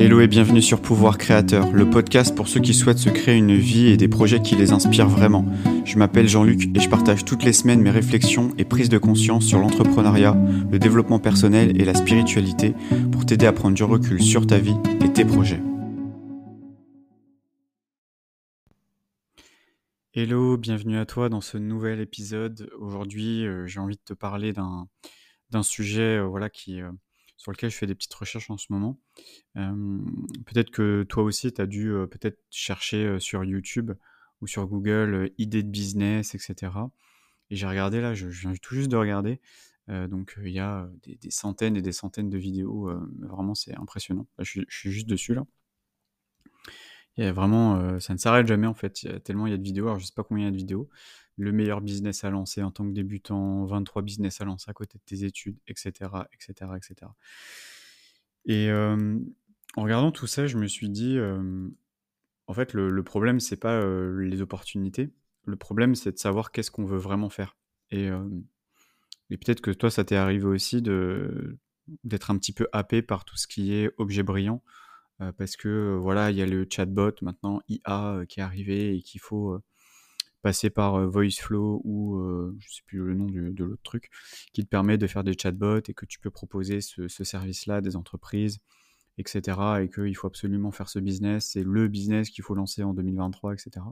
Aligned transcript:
Hello 0.00 0.20
et 0.20 0.28
bienvenue 0.28 0.62
sur 0.62 0.80
Pouvoir 0.80 1.18
Créateur, 1.18 1.72
le 1.72 1.90
podcast 1.90 2.32
pour 2.32 2.46
ceux 2.46 2.60
qui 2.60 2.72
souhaitent 2.72 2.98
se 2.98 3.08
créer 3.08 3.34
une 3.34 3.56
vie 3.56 3.88
et 3.88 3.96
des 3.96 4.06
projets 4.06 4.40
qui 4.40 4.54
les 4.54 4.70
inspirent 4.70 5.08
vraiment. 5.08 5.44
Je 5.84 5.98
m'appelle 5.98 6.28
Jean-Luc 6.28 6.68
et 6.76 6.78
je 6.78 6.88
partage 6.88 7.24
toutes 7.24 7.42
les 7.42 7.52
semaines 7.52 7.82
mes 7.82 7.90
réflexions 7.90 8.54
et 8.58 8.64
prises 8.64 8.90
de 8.90 8.98
conscience 8.98 9.44
sur 9.44 9.58
l'entrepreneuriat, 9.58 10.36
le 10.70 10.78
développement 10.78 11.18
personnel 11.18 11.80
et 11.80 11.84
la 11.84 11.94
spiritualité 11.94 12.76
pour 13.10 13.26
t'aider 13.26 13.46
à 13.46 13.52
prendre 13.52 13.74
du 13.74 13.82
recul 13.82 14.22
sur 14.22 14.46
ta 14.46 14.58
vie 14.58 14.76
et 15.04 15.12
tes 15.12 15.24
projets. 15.24 15.60
Hello, 20.14 20.56
bienvenue 20.56 20.98
à 20.98 21.06
toi 21.06 21.28
dans 21.28 21.40
ce 21.40 21.58
nouvel 21.58 21.98
épisode. 21.98 22.70
Aujourd'hui, 22.78 23.44
euh, 23.44 23.66
j'ai 23.66 23.80
envie 23.80 23.96
de 23.96 24.02
te 24.04 24.14
parler 24.14 24.52
d'un 24.52 25.62
sujet 25.64 26.18
euh, 26.18 26.26
voilà, 26.28 26.48
qui, 26.48 26.80
euh, 26.80 26.92
sur 27.38 27.52
lequel 27.52 27.70
je 27.70 27.76
fais 27.76 27.86
des 27.86 27.94
petites 27.94 28.12
recherches 28.12 28.50
en 28.50 28.58
ce 28.58 28.66
moment. 28.70 29.00
peut-être 29.54 30.70
que 30.70 31.04
toi 31.04 31.22
aussi, 31.22 31.50
tu 31.52 31.62
as 31.62 31.66
dû 31.66 31.90
peut-être 32.10 32.38
chercher 32.50 33.18
sur 33.20 33.44
YouTube 33.44 33.92
ou 34.42 34.46
sur 34.46 34.66
Google 34.66 35.30
idées 35.38 35.62
de 35.62 35.70
business, 35.70 36.34
etc. 36.34 36.72
Et 37.50 37.56
j'ai 37.56 37.66
regardé 37.66 38.00
là, 38.00 38.12
je, 38.12 38.26
viens 38.26 38.52
tout 38.60 38.74
juste 38.74 38.90
de 38.90 38.96
regarder. 38.96 39.40
donc 39.88 40.36
il 40.44 40.52
y 40.52 40.58
a 40.58 40.90
des, 41.06 41.30
centaines 41.30 41.76
et 41.76 41.82
des 41.82 41.92
centaines 41.92 42.28
de 42.28 42.38
vidéos. 42.38 42.90
vraiment, 43.20 43.54
c'est 43.54 43.74
impressionnant. 43.76 44.26
je, 44.40 44.62
suis 44.68 44.90
juste 44.90 45.08
dessus 45.08 45.34
là. 45.34 45.46
Et 47.16 47.30
vraiment, 47.30 48.00
ça 48.00 48.12
ne 48.12 48.18
s'arrête 48.18 48.48
jamais 48.48 48.66
en 48.66 48.74
fait. 48.74 49.06
tellement 49.22 49.46
il 49.46 49.50
y 49.50 49.54
a 49.54 49.58
de 49.58 49.62
vidéos. 49.62 49.86
Alors 49.86 50.00
je 50.00 50.06
sais 50.06 50.12
pas 50.14 50.24
combien 50.24 50.44
il 50.44 50.46
y 50.46 50.48
a 50.48 50.52
de 50.52 50.56
vidéos, 50.56 50.88
le 51.38 51.52
meilleur 51.52 51.80
business 51.80 52.24
à 52.24 52.30
lancer 52.30 52.62
en 52.62 52.70
tant 52.70 52.84
que 52.86 52.92
débutant, 52.92 53.64
23 53.64 54.02
business 54.02 54.40
à 54.40 54.44
lancer 54.44 54.70
à 54.70 54.74
côté 54.74 54.98
de 54.98 55.04
tes 55.04 55.24
études, 55.24 55.56
etc. 55.68 55.92
etc., 56.32 56.72
etc. 56.76 57.10
Et 58.44 58.70
en 58.72 59.82
regardant 59.82 60.10
tout 60.10 60.26
ça, 60.26 60.46
je 60.46 60.56
me 60.58 60.66
suis 60.66 60.90
dit, 60.90 61.16
en 62.46 62.54
fait, 62.54 62.72
le, 62.72 62.90
le 62.90 63.02
problème, 63.04 63.40
c'est 63.40 63.56
pas 63.56 63.80
les 64.18 64.42
opportunités. 64.42 65.12
Le 65.44 65.56
problème, 65.56 65.94
c'est 65.94 66.12
de 66.12 66.18
savoir 66.18 66.50
qu'est-ce 66.50 66.70
qu'on 66.70 66.84
veut 66.84 66.98
vraiment 66.98 67.30
faire. 67.30 67.56
Et, 67.90 68.08
et 69.30 69.36
peut-être 69.36 69.60
que 69.60 69.70
toi, 69.70 69.90
ça 69.90 70.04
t'est 70.04 70.16
arrivé 70.16 70.44
aussi 70.44 70.82
de 70.82 71.58
d'être 72.04 72.30
un 72.30 72.36
petit 72.36 72.52
peu 72.52 72.68
happé 72.72 73.00
par 73.00 73.24
tout 73.24 73.38
ce 73.38 73.46
qui 73.46 73.72
est 73.72 73.90
objet 73.96 74.22
brillant, 74.22 74.62
parce 75.38 75.56
que 75.56 75.96
voilà, 75.98 76.30
il 76.30 76.36
y 76.36 76.42
a 76.42 76.46
le 76.46 76.66
chatbot 76.68 77.12
maintenant 77.22 77.62
IA 77.68 78.24
qui 78.28 78.40
est 78.40 78.42
arrivé 78.42 78.94
et 78.94 79.00
qu'il 79.00 79.20
faut 79.20 79.58
passer 80.42 80.70
par 80.70 81.08
VoiceFlow 81.08 81.80
ou 81.84 82.20
je 82.58 82.68
sais 82.68 82.82
plus 82.86 82.98
le 82.98 83.14
nom 83.14 83.26
de 83.26 83.64
l'autre 83.64 83.82
truc, 83.82 84.10
qui 84.52 84.62
te 84.64 84.68
permet 84.68 84.98
de 84.98 85.06
faire 85.06 85.24
des 85.24 85.34
chatbots 85.36 85.82
et 85.88 85.94
que 85.94 86.06
tu 86.06 86.18
peux 86.20 86.30
proposer 86.30 86.80
ce, 86.80 87.08
service-là 87.08 87.76
à 87.76 87.80
des 87.80 87.96
entreprises, 87.96 88.58
etc. 89.18 89.58
Et 89.82 89.88
qu'il 89.88 90.14
faut 90.16 90.26
absolument 90.26 90.70
faire 90.70 90.88
ce 90.88 90.98
business, 90.98 91.50
c'est 91.52 91.64
le 91.64 91.88
business 91.88 92.30
qu'il 92.30 92.44
faut 92.44 92.54
lancer 92.54 92.82
en 92.82 92.94
2023, 92.94 93.54
etc. 93.54 93.84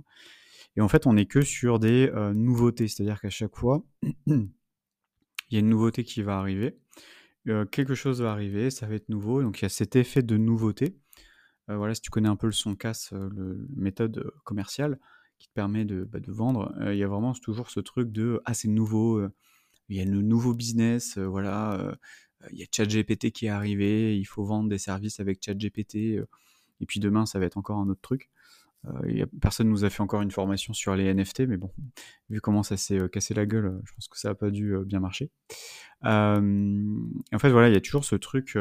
Et 0.77 0.81
en 0.81 0.89
fait, 0.89 1.07
on 1.07 1.15
n'est 1.15 1.27
que 1.27 1.43
sur 1.43 1.79
des 1.79 2.11
nouveautés, 2.35 2.89
c'est-à-dire 2.89 3.21
qu'à 3.21 3.31
chaque 3.31 3.57
fois, 3.57 3.85
il 4.27 4.49
y 5.51 5.57
a 5.57 5.61
une 5.61 5.69
nouveauté 5.69 6.05
qui 6.05 6.23
va 6.23 6.39
arriver, 6.39 6.77
quelque 7.71 7.95
chose 7.95 8.21
va 8.23 8.33
arriver, 8.33 8.71
ça 8.71 8.87
va 8.87 8.95
être 8.95 9.09
nouveau, 9.09 9.43
donc 9.43 9.61
il 9.61 9.63
y 9.63 9.67
a 9.67 9.71
cet 9.71 9.97
effet 9.97 10.23
de 10.23 10.37
nouveauté. 10.37 10.97
voilà, 11.69 11.95
si 11.95 12.01
tu 12.01 12.11
connais 12.11 12.29
un 12.29 12.37
peu 12.37 12.47
le 12.47 12.53
son 12.53 12.75
casse, 12.75 13.13
le 13.13 13.67
méthode 13.75 14.31
commerciale, 14.45 14.99
qui 15.39 15.49
te 15.49 15.53
permet 15.55 15.85
de, 15.85 16.05
bah, 16.05 16.19
vendre, 16.29 16.75
il 16.81 16.97
y 16.97 17.05
a 17.05 17.09
vraiment 17.09 17.33
toujours 17.35 17.71
ce 17.71 17.81
truc 17.81 18.11
de 18.13 18.41
ah 18.45 18.55
c'est 18.55 18.69
nouveau, 18.69 19.23
il 19.89 19.97
y 19.97 20.01
a 20.01 20.05
le 20.05 20.23
nouveau 20.23 20.55
business, 20.55 21.19
voilà, 21.19 21.97
il 22.53 22.59
y 22.59 22.63
a 22.63 22.67
ChatGPT 22.71 23.31
qui 23.31 23.47
est 23.47 23.51
arrivé, 23.51 24.17
il 24.17 24.25
faut 24.25 24.45
vendre 24.45 24.69
des 24.69 24.79
services 24.79 25.21
avec 25.21 25.45
ChatGPT, 25.45 25.95
et 25.95 26.87
puis 26.87 27.01
demain 27.01 27.27
ça 27.27 27.39
va 27.39 27.47
être 27.47 27.57
encore 27.57 27.79
un 27.79 27.89
autre 27.89 28.01
truc. 28.01 28.31
y 29.07 29.23
a, 29.23 29.27
personne 29.41 29.69
nous 29.69 29.85
a 29.85 29.91
fait 29.91 30.03
encore 30.03 30.23
une 30.23 30.31
formation 30.31 30.73
sur 30.73 30.97
les 30.97 31.13
NFT, 31.13 31.41
mais 31.41 31.57
bon, 31.57 31.73
vu 32.31 32.41
comment 32.41 32.63
ça 32.63 32.77
s'est 32.77 33.09
cassé 33.11 33.35
la 33.35 33.47
gueule, 33.47 33.81
je 33.85 33.93
pense 33.93 34.09
que 34.09 34.19
ça 34.19 34.29
n'a 34.29 34.35
pas 34.35 34.51
dû 34.51 34.75
bien 34.85 35.01
marcher. 35.01 35.31
en 36.03 37.39
fait, 37.39 37.51
voilà, 37.51 37.69
il 37.69 37.75
y 37.75 37.79
a 37.79 37.81
toujours 37.81 38.05
ce 38.05 38.17
truc, 38.17 38.59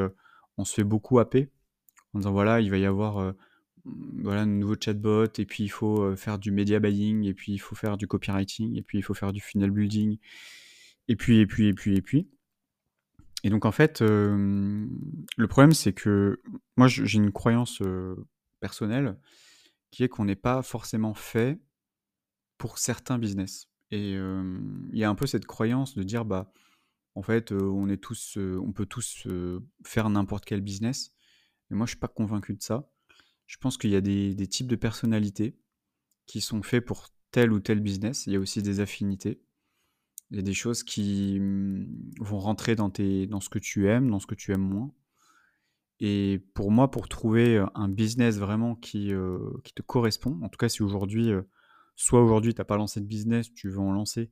on 0.57 0.66
se 0.66 0.74
fait 0.74 0.84
beaucoup 0.84 1.19
happer 1.19 1.50
en 2.13 2.19
disant 2.19 2.31
voilà, 2.31 2.62
il 2.62 2.72
va 2.72 2.78
y 2.78 2.86
avoir 2.86 3.34
voilà, 3.85 4.41
un 4.41 4.46
nouveau 4.46 4.75
chatbot, 4.79 5.28
et 5.38 5.46
puis 5.46 5.63
il 5.63 5.69
faut 5.69 6.01
euh, 6.01 6.16
faire 6.16 6.40
du 6.40 6.51
media 6.51 6.79
buying, 6.79 7.23
et 7.25 7.34
puis 7.34 7.53
il 7.53 7.59
faut 7.59 7.75
faire 7.75 7.97
du 7.97 8.07
copywriting, 8.07 8.75
et 8.75 8.81
puis 8.81 8.97
il 8.97 9.01
faut 9.01 9.13
faire 9.13 9.31
du 9.31 9.41
funnel 9.41 9.72
building, 9.72 10.18
et 11.07 11.16
puis, 11.16 11.40
et 11.40 11.46
puis, 11.46 11.68
et 11.68 11.73
puis, 11.73 11.95
et 11.95 12.01
puis. 12.01 12.28
Et 13.44 13.50
donc 13.50 13.66
en 13.66 13.72
fait, 13.72 14.01
euh, 14.01 14.88
le 15.38 15.47
problème 15.47 15.74
c'est 15.74 15.94
que 15.94 16.41
moi 16.78 16.88
j'ai 16.88 17.19
une 17.19 17.31
croyance 17.31 17.79
euh, 17.84 18.16
personnelle 18.59 19.19
qui 19.91 20.03
est 20.03 20.09
qu'on 20.09 20.25
n'est 20.25 20.35
pas 20.35 20.63
forcément 20.63 21.13
fait 21.13 21.59
pour 22.57 22.79
certains 22.79 23.19
business. 23.19 23.69
Et 23.91 24.13
il 24.13 24.97
y 24.97 25.03
a 25.03 25.09
un 25.09 25.16
peu 25.16 25.28
cette 25.28 25.45
croyance 25.45 25.95
de 25.95 26.01
dire 26.01 26.25
bah 26.25 26.51
en 27.13 27.22
fait 27.22 27.51
on 27.51 27.88
est 27.88 28.01
tous, 28.01 28.38
on 28.38 28.72
peut 28.74 28.88
tous 28.88 29.28
faire 29.84 30.09
n'importe 30.09 30.44
quel 30.45 30.62
business. 30.62 31.13
Mais 31.69 31.78
moi 31.78 31.85
je 31.85 31.91
suis 31.91 32.00
pas 32.00 32.07
convaincu 32.07 32.56
de 32.56 32.63
ça. 32.63 32.90
Je 33.47 33.57
pense 33.57 33.78
qu'il 33.78 33.91
y 33.91 33.95
a 33.95 34.01
des, 34.01 34.47
types 34.47 34.67
de 34.67 34.75
personnalités 34.75 35.57
qui 36.25 36.41
sont 36.41 36.63
faits 36.63 36.85
pour 36.85 37.09
tel 37.31 37.51
ou 37.51 37.59
tel 37.59 37.79
business. 37.79 38.25
Il 38.28 38.33
y 38.33 38.35
a 38.35 38.39
aussi 38.39 38.61
des 38.61 38.79
affinités. 38.79 39.41
Il 40.31 40.38
y 40.38 40.39
a 40.39 40.44
des 40.44 40.53
choses 40.53 40.83
qui 40.83 41.39
mm, 41.39 42.13
vont 42.19 42.39
rentrer 42.39 42.75
dans, 42.75 42.91
ce 42.91 43.50
que 43.50 43.59
tu 43.59 43.88
aimes, 43.88 44.09
dans 44.09 44.19
ce 44.19 44.28
que 44.28 44.35
tu 44.35 44.51
aimes 44.51 44.67
moins. 44.67 44.91
Et 46.00 46.44
pour 46.53 46.72
moi, 46.72 46.91
pour 46.91 47.07
trouver 47.07 47.57
euh, 47.57 47.66
un 47.75 47.88
business 47.88 48.38
vraiment 48.38 48.75
qui, 48.75 49.13
euh, 49.13 49.39
qui 49.63 49.73
te 49.73 49.81
correspond, 49.81 50.39
en 50.41 50.50
tout 50.50 50.57
cas 50.57 50.67
si 50.67 50.83
aujourd'hui, 50.83 51.31
euh, 51.31 51.41
soit 51.95 52.22
aujourd'hui 52.22 52.53
tu 52.53 52.59
n'as 52.59 52.66
pas 52.66 52.75
lancé 52.75 53.00
de 53.00 53.06
business, 53.06 53.53
tu 53.53 53.69
veux 53.69 53.79
en 53.79 53.94
lancer, 53.94 54.31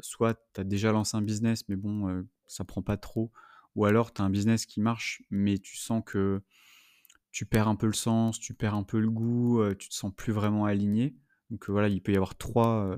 soit 0.00 0.34
tu 0.54 0.60
as 0.62 0.64
déjà 0.64 0.92
lancé 0.92 1.14
un 1.16 1.20
business, 1.20 1.68
mais 1.68 1.76
bon, 1.76 2.24
ça 2.46 2.64
prend 2.64 2.80
pas 2.80 2.96
trop, 2.96 3.32
ou 3.74 3.84
alors 3.84 4.14
tu 4.14 4.22
as 4.22 4.24
un 4.24 4.30
business 4.30 4.64
qui 4.64 4.80
marche, 4.80 5.22
mais 5.30 5.58
tu 5.58 5.76
sens 5.76 6.02
que 6.06 6.40
tu 7.34 7.46
perds 7.46 7.66
un 7.66 7.74
peu 7.74 7.88
le 7.88 7.92
sens, 7.92 8.38
tu 8.38 8.54
perds 8.54 8.76
un 8.76 8.84
peu 8.84 9.00
le 9.00 9.10
goût, 9.10 9.60
tu 9.76 9.88
te 9.88 9.94
sens 9.94 10.12
plus 10.16 10.32
vraiment 10.32 10.66
aligné. 10.66 11.16
Donc 11.50 11.68
voilà, 11.68 11.88
il 11.88 12.00
peut 12.00 12.12
y 12.12 12.16
avoir 12.16 12.36
trois, 12.36 12.96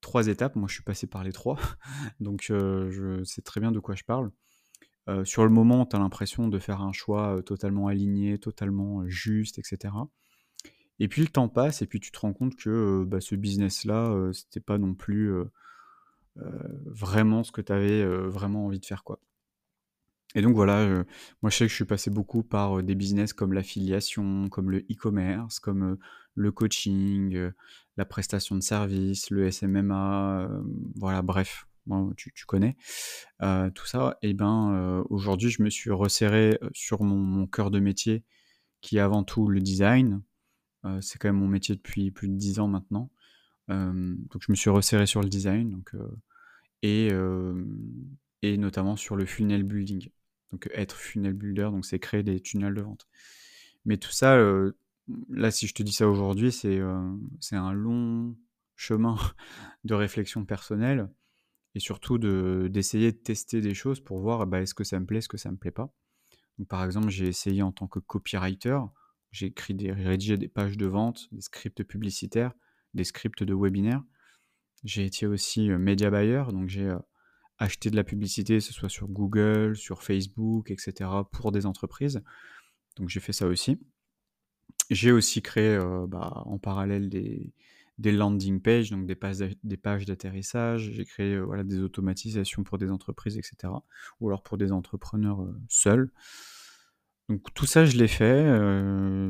trois 0.00 0.26
étapes. 0.26 0.56
Moi, 0.56 0.66
je 0.68 0.74
suis 0.74 0.82
passé 0.82 1.06
par 1.06 1.22
les 1.22 1.32
trois, 1.32 1.56
donc 2.20 2.42
je 2.42 3.22
sais 3.24 3.42
très 3.42 3.60
bien 3.60 3.70
de 3.70 3.78
quoi 3.78 3.94
je 3.94 4.02
parle. 4.02 4.32
sur 5.24 5.44
le 5.44 5.50
moment, 5.50 5.86
tu 5.86 5.94
as 5.94 6.00
l'impression 6.00 6.48
de 6.48 6.58
faire 6.58 6.80
un 6.82 6.92
choix 6.92 7.42
totalement 7.46 7.86
aligné, 7.86 8.38
totalement 8.38 9.06
juste, 9.06 9.60
etc. 9.60 9.94
Et 10.98 11.06
puis 11.06 11.22
le 11.22 11.28
temps 11.28 11.48
passe, 11.48 11.80
et 11.80 11.86
puis 11.86 12.00
tu 12.00 12.10
te 12.10 12.18
rends 12.18 12.32
compte 12.32 12.56
que 12.56 13.04
bah, 13.04 13.20
ce 13.20 13.36
business-là, 13.36 14.32
c'était 14.32 14.58
pas 14.58 14.78
non 14.78 14.94
plus 14.94 15.32
vraiment 16.86 17.44
ce 17.44 17.52
que 17.52 17.60
tu 17.60 17.72
avais 17.72 18.04
vraiment 18.04 18.66
envie 18.66 18.80
de 18.80 18.86
faire. 18.86 19.04
quoi. 19.04 19.20
Et 20.36 20.42
donc 20.42 20.54
voilà, 20.54 21.04
moi 21.42 21.50
je 21.50 21.56
sais 21.56 21.64
que 21.64 21.70
je 21.70 21.74
suis 21.74 21.84
passé 21.84 22.08
beaucoup 22.08 22.44
par 22.44 22.82
des 22.84 22.94
business 22.94 23.32
comme 23.32 23.52
l'affiliation, 23.52 24.48
comme 24.48 24.70
le 24.70 24.78
e-commerce, 24.90 25.58
comme 25.58 25.98
le 26.34 26.52
coaching, 26.52 27.50
la 27.96 28.04
prestation 28.04 28.54
de 28.54 28.62
services, 28.62 29.30
le 29.30 29.50
SMMA, 29.50 30.48
voilà, 30.94 31.22
bref, 31.22 31.66
tu, 32.16 32.46
connais 32.46 32.76
tout 33.74 33.86
ça. 33.86 34.18
Et 34.22 34.34
ben 34.34 35.04
aujourd'hui, 35.10 35.50
je 35.50 35.62
me 35.62 35.70
suis 35.70 35.90
resserré 35.90 36.58
sur 36.72 37.02
mon, 37.02 37.46
cœur 37.46 37.70
de 37.70 37.80
métier, 37.80 38.24
qui 38.80 38.98
est 38.98 39.00
avant 39.00 39.24
tout 39.24 39.48
le 39.48 39.60
design. 39.60 40.22
c'est 41.00 41.18
quand 41.18 41.28
même 41.28 41.40
mon 41.40 41.48
métier 41.48 41.74
depuis 41.74 42.10
plus 42.10 42.28
de 42.28 42.36
10 42.36 42.60
ans 42.60 42.68
maintenant. 42.68 43.10
donc 43.68 44.40
je 44.40 44.50
me 44.52 44.56
suis 44.56 44.70
resserré 44.70 45.06
sur 45.06 45.22
le 45.22 45.28
design, 45.28 45.70
donc, 45.70 45.92
et, 46.82 47.10
et 48.42 48.56
notamment 48.56 48.96
sur 48.96 49.16
le 49.16 49.26
funnel 49.26 49.64
building. 49.64 50.08
Donc 50.52 50.68
être 50.74 50.96
funnel 50.96 51.32
builder, 51.32 51.70
donc 51.70 51.84
c'est 51.84 51.98
créer 51.98 52.22
des 52.22 52.40
tunnels 52.40 52.74
de 52.74 52.82
vente. 52.82 53.06
Mais 53.84 53.96
tout 53.96 54.10
ça, 54.10 54.36
euh, 54.36 54.72
là 55.28 55.50
si 55.50 55.66
je 55.66 55.74
te 55.74 55.82
dis 55.82 55.92
ça 55.92 56.08
aujourd'hui, 56.08 56.52
c'est 56.52 56.78
euh, 56.78 57.16
un 57.52 57.72
long 57.72 58.36
chemin 58.76 59.16
de 59.84 59.94
réflexion 59.94 60.44
personnelle 60.44 61.08
et 61.74 61.80
surtout 61.80 62.18
d'essayer 62.18 63.12
de, 63.12 63.16
tester 63.16 63.60
des 63.60 63.74
choses 63.74 64.00
pour 64.00 64.20
voir 64.20 64.46
bah, 64.46 64.60
est-ce 64.60 64.74
que 64.74 64.84
ça 64.84 64.98
me 64.98 65.06
plaît, 65.06 65.18
est-ce 65.18 65.28
que 65.28 65.36
ça 65.36 65.50
me 65.50 65.56
plaît 65.56 65.70
pas. 65.70 65.94
Donc, 66.58 66.68
par 66.68 66.84
exemple, 66.84 67.08
j'ai 67.08 67.28
essayé 67.28 67.62
en 67.62 67.72
tant 67.72 67.86
que 67.86 68.00
copywriter, 68.00 68.80
j'ai 69.30 69.46
écrit 69.46 69.74
des 69.74 69.92
rédigé 69.92 70.36
des 70.36 70.48
pages 70.48 70.76
de 70.76 70.86
vente, 70.86 71.28
des 71.32 71.40
scripts 71.40 71.84
publicitaires, 71.84 72.52
des 72.94 73.04
scripts 73.04 73.44
de 73.44 73.54
webinaire. 73.54 74.02
J'ai 74.82 75.04
été 75.04 75.26
aussi 75.26 75.70
euh, 75.70 75.78
media 75.78 76.10
buyer, 76.10 76.44
donc 76.50 76.68
j'ai 76.68 76.92
acheter 77.60 77.90
de 77.90 77.96
la 77.96 78.04
publicité, 78.04 78.54
que 78.54 78.64
ce 78.64 78.72
soit 78.72 78.88
sur 78.88 79.06
Google, 79.06 79.76
sur 79.76 80.02
Facebook, 80.02 80.70
etc., 80.70 81.10
pour 81.30 81.52
des 81.52 81.66
entreprises. 81.66 82.22
Donc 82.96 83.10
j'ai 83.10 83.20
fait 83.20 83.34
ça 83.34 83.46
aussi. 83.46 83.78
J'ai 84.90 85.12
aussi 85.12 85.42
créé 85.42 85.76
euh, 85.76 86.06
bah, 86.08 86.42
en 86.46 86.58
parallèle 86.58 87.08
des, 87.08 87.52
landing 87.98 88.60
pages, 88.60 88.90
donc 88.90 89.06
des 89.06 89.14
pages, 89.14 90.06
d'atterrissage. 90.06 90.90
J'ai 90.92 91.04
créé 91.04 91.34
euh, 91.34 91.42
voilà, 91.42 91.62
des 91.62 91.78
automatisations 91.78 92.64
pour 92.64 92.78
des 92.78 92.90
entreprises, 92.90 93.36
etc. 93.36 93.72
Ou 94.20 94.28
alors 94.28 94.42
pour 94.42 94.56
des 94.56 94.72
entrepreneurs 94.72 95.42
euh, 95.42 95.54
seuls. 95.68 96.10
Donc 97.28 97.54
tout 97.54 97.66
ça, 97.66 97.84
je 97.84 97.96
l'ai 97.96 98.08
fait, 98.08 98.44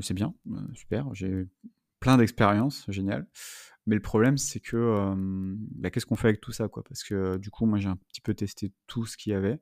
c'est 0.01 0.15
bien, 0.15 0.35
super, 0.73 1.15
j'ai 1.15 1.47
plein 2.01 2.17
d'expériences, 2.17 2.85
génial. 2.89 3.27
Mais 3.87 3.95
le 3.95 4.03
problème, 4.03 4.37
c'est 4.39 4.61
que, 4.61 5.15
bah, 5.77 5.91
qu'est-ce 5.91 6.07
qu'on 6.07 6.17
fait 6.17 6.29
avec 6.29 6.41
tout 6.41 6.53
ça, 6.53 6.69
quoi? 6.69 6.83
Parce 6.85 7.03
que, 7.05 7.37
du 7.39 7.51
coup, 7.51 7.67
moi, 7.67 7.79
j'ai 7.79 7.89
un 7.89 7.97
petit 7.97 8.21
peu 8.21 8.35
testé 8.35 8.73
tout 8.87 9.07
ce 9.07 9.17
qu'il 9.17 9.33
y 9.33 9.37
avait 9.37 9.61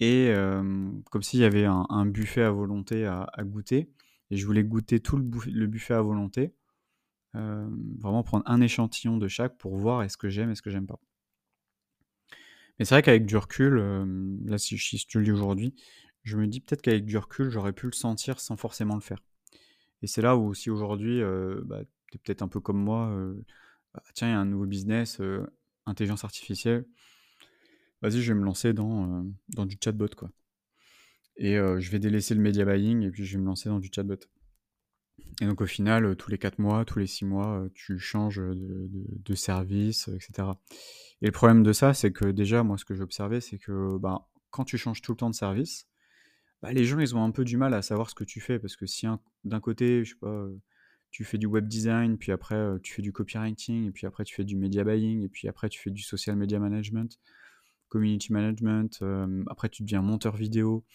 et 0.00 0.32
comme 1.10 1.22
s'il 1.22 1.40
y 1.40 1.44
avait 1.44 1.64
un 1.66 2.06
buffet 2.06 2.42
à 2.42 2.50
volonté 2.50 3.06
à 3.06 3.26
goûter 3.42 3.90
et 4.30 4.36
je 4.36 4.46
voulais 4.46 4.64
goûter 4.64 5.00
tout 5.00 5.16
le 5.16 5.66
buffet 5.66 5.94
à 5.94 6.02
volonté, 6.02 6.54
vraiment 7.34 8.22
prendre 8.22 8.44
un 8.46 8.60
échantillon 8.60 9.16
de 9.16 9.28
chaque 9.28 9.56
pour 9.58 9.76
voir 9.76 10.02
est-ce 10.02 10.16
que 10.16 10.28
j'aime, 10.28 10.50
est-ce 10.50 10.62
que 10.62 10.70
j'aime 10.70 10.86
pas. 10.86 11.00
Mais 12.78 12.84
c'est 12.84 12.94
vrai 12.94 13.02
qu'avec 13.02 13.26
du 13.26 13.36
recul, 13.36 13.74
là, 14.44 14.58
si 14.58 14.76
je 14.76 15.18
le 15.18 15.24
dis 15.24 15.30
aujourd'hui, 15.30 15.74
je 16.22 16.36
me 16.36 16.46
dis 16.46 16.60
peut-être 16.60 16.82
qu'avec 16.82 17.04
du 17.04 17.18
recul, 17.18 17.50
j'aurais 17.50 17.72
pu 17.72 17.86
le 17.86 17.92
sentir 17.92 18.40
sans 18.40 18.56
forcément 18.56 18.94
le 18.94 19.00
faire. 19.02 19.22
Et 20.02 20.06
c'est 20.06 20.22
là 20.22 20.36
où 20.36 20.54
si 20.54 20.70
aujourd'hui, 20.70 21.20
bah, 21.64 21.80
tu 22.10 22.16
es 22.16 22.18
peut-être 22.18 22.42
un 22.42 22.48
peu 22.48 22.60
comme 22.60 22.82
moi, 22.82 23.14
bah, 23.94 24.02
tiens, 24.14 24.28
il 24.28 24.32
y 24.32 24.34
a 24.34 24.40
un 24.40 24.44
nouveau 24.44 24.66
business, 24.66 25.20
intelligence 25.86 26.24
artificielle, 26.24 26.86
vas-y, 28.02 28.20
je 28.20 28.32
vais 28.32 28.38
me 28.38 28.44
lancer 28.44 28.72
dans, 28.72 29.24
dans 29.48 29.66
du 29.66 29.76
chatbot, 29.82 30.08
quoi. 30.16 30.30
Et 31.36 31.54
je 31.54 31.90
vais 31.90 31.98
délaisser 31.98 32.34
le 32.34 32.40
media 32.40 32.64
buying 32.64 33.02
et 33.02 33.10
puis 33.10 33.24
je 33.24 33.36
vais 33.36 33.42
me 33.42 33.46
lancer 33.46 33.68
dans 33.68 33.78
du 33.78 33.90
chatbot. 33.94 34.18
Et 35.40 35.46
donc 35.46 35.60
au 35.60 35.66
final, 35.66 36.16
tous 36.16 36.30
les 36.30 36.38
4 36.38 36.58
mois, 36.58 36.84
tous 36.84 36.98
les 36.98 37.06
6 37.06 37.24
mois, 37.24 37.66
tu 37.74 37.98
changes 37.98 38.40
de, 38.40 39.34
service, 39.34 40.08
etc. 40.08 40.48
Et 41.22 41.26
le 41.26 41.32
problème 41.32 41.62
de 41.62 41.72
ça, 41.72 41.94
c'est 41.94 42.12
que 42.12 42.26
déjà, 42.26 42.62
moi, 42.62 42.76
ce 42.76 42.84
que 42.84 42.94
j'ai 42.94 43.02
observé, 43.02 43.40
c'est 43.40 43.58
que 43.58 43.96
bah, 43.98 44.28
quand 44.50 44.64
tu 44.64 44.76
changes 44.76 45.00
tout 45.00 45.12
le 45.12 45.16
temps 45.16 45.30
de 45.30 45.34
service, 45.34 45.88
bah, 46.62 46.72
les 46.72 46.84
gens, 46.84 47.00
ils 47.00 47.14
ont 47.16 47.24
un 47.24 47.30
peu 47.32 47.44
du 47.44 47.56
mal 47.56 47.74
à 47.74 47.82
savoir 47.82 48.08
ce 48.08 48.14
que 48.14 48.24
tu 48.24 48.40
fais. 48.40 48.58
Parce 48.58 48.76
que 48.76 48.86
si 48.86 49.06
d'un 49.44 49.60
côté, 49.60 50.04
je 50.04 50.10
sais 50.10 50.18
pas, 50.20 50.46
tu 51.10 51.24
fais 51.24 51.36
du 51.36 51.46
web 51.46 51.68
design, 51.68 52.16
puis 52.16 52.32
après, 52.32 52.80
tu 52.82 52.94
fais 52.94 53.02
du 53.02 53.12
copywriting, 53.12 53.86
et 53.86 53.90
puis 53.92 54.06
après, 54.06 54.24
tu 54.24 54.34
fais 54.34 54.44
du 54.44 54.56
media 54.56 54.82
buying, 54.82 55.22
et 55.22 55.28
puis 55.28 55.46
après, 55.46 55.68
tu 55.68 55.78
fais 55.78 55.90
du 55.90 56.02
social 56.02 56.36
media 56.36 56.58
management, 56.58 57.18
community 57.88 58.32
management, 58.32 59.04
après, 59.50 59.68
tu 59.68 59.82
deviens 59.82 60.00
monteur 60.00 60.36
vidéo, 60.36 60.86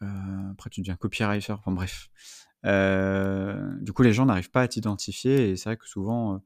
après, 0.00 0.68
tu 0.68 0.82
deviens 0.82 0.96
copywriter, 0.96 1.52
enfin 1.52 1.72
bref. 1.72 2.10
du 2.64 3.92
coup, 3.92 4.02
les 4.02 4.12
gens 4.12 4.26
n'arrivent 4.26 4.50
pas 4.50 4.62
à 4.62 4.68
t'identifier, 4.68 5.50
et 5.50 5.56
c'est 5.56 5.70
vrai 5.70 5.76
que 5.78 5.88
souvent, 5.88 6.42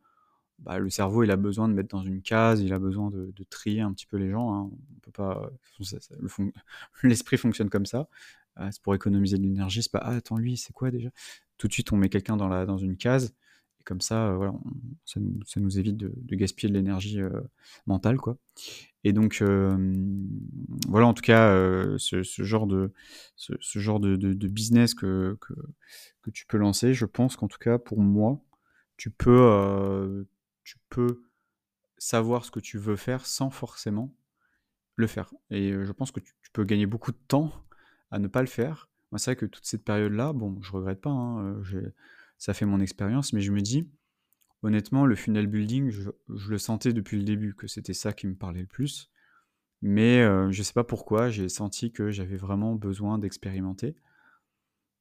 bah, 0.59 0.79
le 0.79 0.91
cerveau, 0.91 1.25
il 1.25 1.31
a 1.31 1.37
besoin 1.37 1.69
de 1.69 1.75
mettre 1.75 1.89
dans 1.89 2.03
une 2.03 2.23
case, 2.23 2.61
il 2.61 2.73
a 2.73 2.79
besoin 2.79 3.11
de, 3.11 3.33
trier 3.51 3.81
un 3.81 3.93
petit 3.93 4.07
peu 4.07 4.17
les 4.17 4.31
gens. 4.31 4.55
Hein. 4.55 4.71
On 4.97 5.01
peut 5.01 5.11
pas, 5.11 5.51
l'esprit 7.03 7.37
fonctionne 7.37 7.71
comme 7.71 7.87
ça. 7.87 8.09
Ah, 8.57 8.71
c'est 8.71 8.83
pour 8.83 8.95
économiser 8.95 9.37
de 9.37 9.43
l'énergie. 9.43 9.83
C'est 9.83 9.93
pas, 9.93 10.01
ah, 10.03 10.15
attends, 10.17 10.39
lui, 10.39 10.57
c'est 10.57 10.73
quoi 10.73 10.91
déjà? 10.91 11.11
Tout 11.59 11.69
de 11.69 11.73
suite, 11.73 11.93
on 11.93 11.97
met 11.97 12.09
quelqu'un 12.09 12.37
dans, 12.37 12.49
la, 12.49 12.67
dans 12.67 12.79
une 12.79 12.97
case. 12.97 13.35
Et 13.81 13.85
comme 13.85 14.01
ça, 14.01 14.29
euh, 14.29 14.37
voilà, 14.37 14.55
ça, 15.05 15.21
nous, 15.21 15.79
évite 15.79 15.97
de, 15.97 16.37
gaspiller 16.37 16.69
de 16.71 16.75
l'énergie 16.75 17.21
euh, 17.21 17.41
mentale, 17.87 18.17
quoi. 18.17 18.39
Et 19.03 19.13
donc, 19.13 19.43
voilà, 20.89 21.07
en 21.07 21.15
tout 21.15 21.23
cas, 21.23 21.51
euh, 21.51 21.99
ce, 21.99 22.23
genre 22.43 22.67
de, 22.67 22.93
ce, 23.37 23.79
genre 23.79 24.01
de, 24.01 24.17
business 24.49 24.95
que, 24.95 25.37
que, 25.41 26.31
tu 26.31 26.47
peux 26.47 26.57
lancer, 26.57 26.95
je 26.95 27.05
pense 27.05 27.37
qu'en 27.37 27.49
tout 27.49 27.59
cas, 27.59 27.79
pour 27.79 28.01
moi, 28.01 28.41
tu 28.97 29.11
peux 29.11 30.27
tu 30.65 30.79
peux 30.89 31.23
savoir 31.99 32.45
ce 32.45 32.51
que 32.51 32.61
tu 32.61 32.79
veux 32.79 32.97
faire 32.97 33.25
sans 33.27 33.51
forcément 33.51 34.15
le 34.97 35.07
faire. 35.07 35.33
Et 35.51 35.73
je 35.73 35.93
pense 35.93 36.11
que 36.11 36.21
tu, 36.21 36.35
peux 36.53 36.65
gagner 36.65 36.87
beaucoup 36.87 37.13
de 37.13 37.19
temps 37.29 37.53
à 38.11 38.19
ne 38.19 38.29
pas 38.29 38.41
le 38.41 38.47
faire. 38.47 38.89
C'est 39.17 39.33
vrai 39.33 39.37
que 39.37 39.47
toute 39.47 39.65
cette 39.65 39.85
période-là, 39.85 40.33
bon, 40.33 40.61
je 40.63 40.73
regrette 40.73 41.01
pas, 41.01 41.11
hein, 41.11 41.63
ça 42.39 42.55
fait 42.55 42.67
mon 42.67 42.81
expérience, 42.81 43.33
mais 43.33 43.41
je 43.41 43.53
me 43.53 43.61
dis, 43.61 43.89
honnêtement, 44.63 45.07
le 45.07 45.15
funnel 45.15 45.47
building, 45.47 45.91
je, 45.91 46.11
le 46.29 46.59
sentais 46.59 46.93
depuis 46.93 47.19
le 47.19 47.25
début, 47.25 47.55
que 47.55 47.67
c'était 47.67 47.95
ça 47.95 48.13
qui 48.13 48.27
me 48.27 48.35
parlait 48.35 48.63
le 48.63 48.67
plus. 48.67 49.11
Mais 49.83 50.23
je 50.51 50.63
sais 50.63 50.73
pas 50.73 50.85
pourquoi, 50.85 51.29
j'ai 51.29 51.49
senti 51.49 51.93
que 51.93 52.11
j'avais 52.11 52.37
vraiment 52.37 52.75
besoin 52.75 53.19
d'expérimenter. 53.19 53.97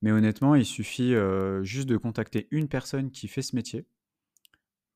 Mais 0.02 0.12
honnêtement, 0.12 0.56
il 0.56 0.66
suffit 0.66 1.14
juste 1.62 1.88
de 1.88 1.98
contacter 1.98 2.48
une 2.52 2.68
personne 2.68 3.10
qui 3.10 3.28
fait 3.28 3.42
ce 3.42 3.56
métier, 3.56 3.88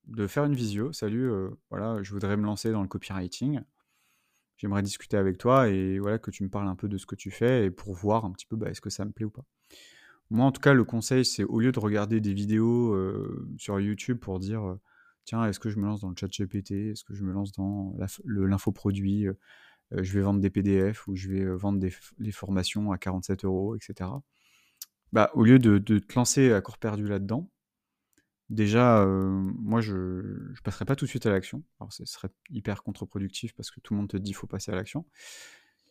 de 0.07 0.27
faire 0.27 0.45
une 0.45 0.55
visio. 0.55 0.91
Salut, 0.93 1.29
euh, 1.29 1.49
voilà, 1.69 2.01
je 2.01 2.11
voudrais 2.11 2.37
me 2.37 2.43
lancer 2.43 2.71
dans 2.71 2.81
le 2.81 2.87
copywriting. 2.87 3.61
J'aimerais 4.57 4.81
discuter 4.81 5.17
avec 5.17 5.37
toi 5.37 5.69
et 5.69 5.99
voilà 5.99 6.17
que 6.17 6.31
tu 6.31 6.43
me 6.43 6.49
parles 6.49 6.67
un 6.67 6.75
peu 6.75 6.87
de 6.87 6.97
ce 6.97 7.05
que 7.05 7.15
tu 7.15 7.29
fais 7.29 7.65
et 7.65 7.71
pour 7.71 7.93
voir 7.93 8.25
un 8.25 8.31
petit 8.31 8.47
peu 8.47 8.55
bah, 8.55 8.69
est-ce 8.69 8.81
que 8.81 8.89
ça 8.89 9.05
me 9.05 9.11
plaît 9.11 9.25
ou 9.25 9.29
pas. 9.29 9.45
Moi, 10.29 10.45
en 10.45 10.51
tout 10.51 10.61
cas, 10.61 10.73
le 10.73 10.83
conseil, 10.83 11.23
c'est 11.23 11.43
au 11.43 11.59
lieu 11.59 11.71
de 11.71 11.79
regarder 11.79 12.19
des 12.19 12.33
vidéos 12.33 12.93
euh, 12.93 13.47
sur 13.57 13.79
YouTube 13.79 14.17
pour 14.17 14.39
dire 14.39 14.67
euh, 14.67 14.79
tiens, 15.25 15.45
est-ce 15.45 15.59
que 15.59 15.69
je 15.69 15.77
me 15.77 15.85
lance 15.85 16.01
dans 16.01 16.09
le 16.09 16.15
chat 16.19 16.27
GPT 16.27 16.71
Est-ce 16.71 17.03
que 17.03 17.13
je 17.13 17.23
me 17.23 17.31
lance 17.31 17.51
dans 17.51 17.95
l'infoproduit? 18.25 19.27
Je 19.91 20.13
vais 20.13 20.21
vendre 20.21 20.41
des 20.41 20.49
PDF 20.49 21.07
ou 21.07 21.15
je 21.15 21.29
vais 21.29 21.45
vendre 21.45 21.79
des, 21.79 22.31
formations 22.31 22.91
à 22.91 22.97
47 22.97 23.45
euros, 23.45 23.75
etc. 23.75 24.09
Bah, 25.13 25.31
au 25.33 25.43
lieu 25.43 25.59
de, 25.59 25.77
de 25.77 25.99
te 25.99 26.15
lancer 26.15 26.51
à 26.51 26.59
corps 26.59 26.77
perdu 26.77 27.07
là-dedans, 27.07 27.49
Déjà, 28.49 29.05
moi, 29.05 29.81
je 29.81 29.95
ne 29.95 30.61
passerai 30.63 30.85
pas 30.85 30.95
tout 30.95 31.05
de 31.05 31.09
suite 31.09 31.25
à 31.25 31.31
l'action. 31.31 31.63
Alors, 31.79 31.91
ce 31.91 32.05
serait 32.05 32.29
hyper 32.49 32.81
contre-productif 32.83 33.53
parce 33.53 33.71
que 33.71 33.79
tout 33.81 33.93
le 33.93 33.99
monde 33.99 34.09
te 34.09 34.17
dit 34.17 34.31
qu'il 34.31 34.35
faut 34.35 34.47
passer 34.47 34.71
à 34.71 34.75
l'action. 34.75 35.05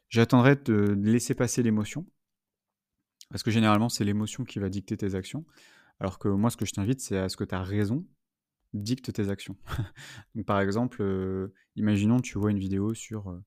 J'attendrai 0.08 0.56
de 0.56 0.96
laisser 1.02 1.34
passer 1.34 1.62
l'émotion. 1.62 2.06
Parce 3.30 3.42
que 3.42 3.50
généralement, 3.50 3.88
c'est 3.88 4.04
l'émotion 4.04 4.44
qui 4.44 4.58
va 4.58 4.68
dicter 4.68 4.96
tes 4.96 5.14
actions. 5.14 5.44
Alors 6.00 6.18
que 6.18 6.28
moi, 6.28 6.50
ce 6.50 6.56
que 6.56 6.64
je 6.64 6.72
t'invite, 6.72 7.00
c'est 7.00 7.18
à 7.18 7.28
ce 7.28 7.36
que 7.36 7.44
ta 7.44 7.62
raison 7.62 8.06
dicte 8.72 9.12
tes 9.12 9.28
actions. 9.28 9.56
Par 10.46 10.60
exemple, 10.60 11.50
imaginons 11.76 12.20
tu 12.20 12.38
vois 12.38 12.50
une 12.50 12.58
vidéo 12.58 12.94
sur 12.94 13.40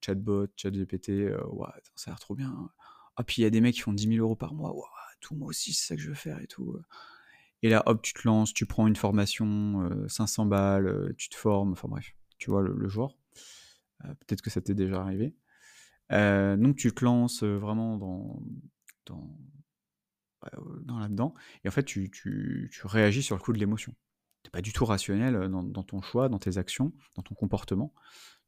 chatbot, 0.00 0.48
ChatGPT, 0.56 1.30
ça 1.94 2.10
a 2.10 2.12
l'air 2.12 2.20
trop 2.20 2.34
bien. 2.34 2.70
Ah, 3.16 3.24
puis 3.24 3.42
il 3.42 3.44
y 3.44 3.46
a 3.46 3.50
des 3.50 3.60
mecs 3.60 3.74
qui 3.74 3.80
font 3.80 3.92
10 3.92 4.08
000 4.08 4.24
euros 4.24 4.36
par 4.36 4.54
mois. 4.54 4.74
tout, 5.20 5.34
moi 5.34 5.48
aussi, 5.48 5.72
c'est 5.72 5.86
ça 5.86 5.96
que 5.96 6.02
je 6.02 6.08
veux 6.08 6.14
faire 6.14 6.40
et 6.40 6.46
tout. 6.46 6.76
Et 7.62 7.68
là, 7.68 7.82
hop, 7.86 8.02
tu 8.02 8.12
te 8.12 8.26
lances, 8.26 8.52
tu 8.52 8.66
prends 8.66 8.86
une 8.86 8.96
formation, 8.96 9.88
500 10.08 10.44
euh, 10.44 10.48
balles, 10.48 10.86
euh, 10.86 11.14
tu 11.16 11.28
te 11.28 11.36
formes, 11.36 11.72
enfin 11.72 11.88
bref, 11.88 12.14
tu 12.38 12.50
vois 12.50 12.62
le, 12.62 12.88
jour. 12.88 13.16
Euh, 14.04 14.08
peut-être 14.14 14.42
que 14.42 14.50
ça 14.50 14.60
t'est 14.60 14.74
déjà 14.74 15.00
arrivé. 15.00 15.34
donc 16.10 16.76
tu 16.76 16.92
te 16.92 17.04
lances 17.04 17.44
vraiment 17.44 17.96
dans, 17.98 18.42
dans, 19.06 19.38
bah, 20.42 20.50
dans 20.82 20.98
là-dedans, 20.98 21.34
et 21.64 21.68
en 21.68 21.70
fait 21.70 21.84
tu, 21.84 22.10
tu, 22.10 22.68
tu, 22.72 22.86
réagis 22.86 23.22
sur 23.22 23.36
le 23.36 23.40
coup 23.42 23.52
de 23.52 23.58
l'émotion. 23.58 23.94
Tu 24.42 24.48
n'es 24.48 24.50
pas 24.50 24.62
du 24.62 24.72
tout 24.72 24.84
rationnel 24.84 25.48
dans, 25.48 25.62
dans, 25.62 25.84
ton 25.84 26.02
choix, 26.02 26.28
dans 26.28 26.40
tes 26.40 26.58
actions, 26.58 26.92
dans 27.16 27.22
ton 27.22 27.36
comportement. 27.36 27.94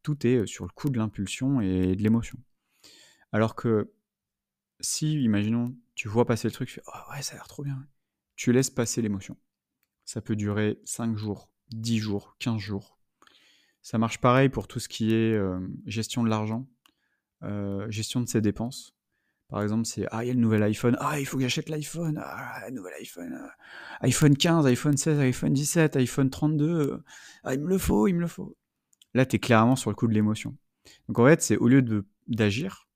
Tout 0.03 0.27
est 0.27 0.45
sur 0.47 0.65
le 0.65 0.71
coup 0.71 0.91
de 0.91 0.99
l'impulsion 0.99 1.61
et 1.61 1.95
de 1.95 2.03
l'émotion. 2.03 2.39
Alors 3.31 3.55
que 3.55 3.93
si, 4.81 5.23
imaginons, 5.23 5.77
tu 5.95 6.09
vois 6.09 6.27
passer 6.27 6.49
le 6.49 6.53
truc, 6.53 6.69
tu 6.69 6.75
fais 6.75 6.83
oh 6.89 7.13
ouais, 7.13 7.23
ça 7.23 7.35
a 7.35 7.37
l'air 7.37 7.47
trop 7.47 7.63
bien 7.63 7.87
tu 8.37 8.53
laisses 8.53 8.71
passer 8.71 9.03
l'émotion. 9.03 9.37
Ça 10.05 10.21
peut 10.21 10.37
durer 10.37 10.81
5 10.85 11.17
jours, 11.17 11.51
10 11.71 11.99
jours, 11.99 12.37
15 12.39 12.59
jours. 12.59 12.99
Ça 13.83 13.99
marche 13.99 14.19
pareil 14.21 14.49
pour 14.49 14.67
tout 14.67 14.81
ce 14.81 14.89
qui 14.89 15.13
est 15.13 15.35
euh, 15.35 15.61
gestion 15.87 16.25
de 16.25 16.29
l'argent, 16.29 16.67
euh, 17.43 17.91
gestion 17.91 18.21
de 18.21 18.27
ses 18.27 18.41
dépenses. 18.41 18.95
Par 19.49 19.63
exemple, 19.63 19.85
c'est 19.85 20.07
Ah, 20.11 20.25
il 20.25 20.29
y 20.29 20.31
a 20.31 20.35
le 20.35 20.41
nouvel 20.41 20.63
iPhone. 20.63 20.97
Ah, 21.01 21.21
il 21.21 21.27
faut 21.27 21.37
que 21.37 21.43
j'achète 21.43 21.69
l'iPhone. 21.69 22.19
Ah, 22.23 22.71
nouvel 22.71 22.95
iPhone. 23.01 23.35
Euh, 23.35 23.49
iPhone 24.01 24.37
15, 24.37 24.67
iPhone 24.67 24.97
16, 24.97 25.19
iPhone 25.21 25.53
17, 25.53 25.97
iPhone 25.97 26.31
32. 26.31 27.03
Ah, 27.45 27.55
il 27.55 27.61
me 27.61 27.69
le 27.69 27.79
faut, 27.79 28.09
il 28.09 28.15
me 28.15 28.21
le 28.21 28.27
faut. 28.27 28.57
Là, 29.13 29.27
tu 29.27 29.37
es 29.37 29.39
clairement 29.39 29.77
sur 29.77 29.91
le 29.91 29.97
coup 29.97 30.09
de 30.09 30.15
l'émotion. 30.15 30.57
Donc 31.09 31.19
en 31.19 31.27
fait, 31.27 31.43
c'est 31.43 31.57
au 31.57 31.69
lieu 31.69 31.83
d'agir, 32.27 32.89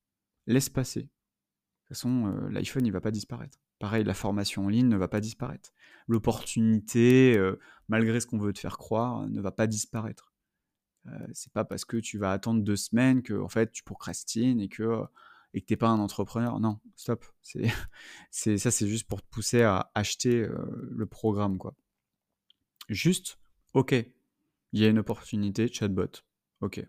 laisse 0.46 0.68
passer. 0.68 1.02
De 1.02 1.06
toute 1.06 1.88
façon, 1.88 2.48
l'iPhone, 2.50 2.84
il 2.84 2.92
va 2.92 3.00
pas 3.00 3.10
disparaître. 3.10 3.58
Pareil, 3.78 4.04
la 4.04 4.14
formation 4.14 4.66
en 4.66 4.68
ligne 4.68 4.88
ne 4.88 4.96
va 4.96 5.08
pas 5.08 5.20
disparaître. 5.20 5.72
L'opportunité, 6.08 7.36
euh, 7.36 7.58
malgré 7.88 8.20
ce 8.20 8.26
qu'on 8.26 8.38
veut 8.38 8.52
te 8.52 8.58
faire 8.58 8.78
croire, 8.78 9.28
ne 9.28 9.40
va 9.40 9.52
pas 9.52 9.66
disparaître. 9.66 10.32
Euh, 11.06 11.26
c'est 11.32 11.52
pas 11.52 11.64
parce 11.64 11.84
que 11.84 11.96
tu 11.96 12.18
vas 12.18 12.32
attendre 12.32 12.62
deux 12.62 12.76
semaines 12.76 13.22
que 13.22 13.34
en 13.34 13.48
fait 13.48 13.70
tu 13.70 13.84
procrastines 13.84 14.60
et 14.60 14.68
que 14.68 15.04
et 15.54 15.62
que 15.62 15.74
pas 15.74 15.88
un 15.88 15.98
entrepreneur. 15.98 16.60
Non, 16.60 16.80
stop. 16.96 17.24
C'est, 18.30 18.58
ça, 18.58 18.70
c'est 18.70 18.86
juste 18.86 19.08
pour 19.08 19.22
te 19.22 19.28
pousser 19.30 19.62
à 19.62 19.90
acheter 19.94 20.42
euh, 20.42 20.88
le 20.90 21.06
programme, 21.06 21.58
quoi. 21.58 21.74
Juste, 22.88 23.38
ok, 23.74 23.92
il 23.92 24.80
y 24.80 24.84
a 24.84 24.88
une 24.88 24.98
opportunité, 24.98 25.68
chatbot, 25.72 26.22
ok. 26.60 26.86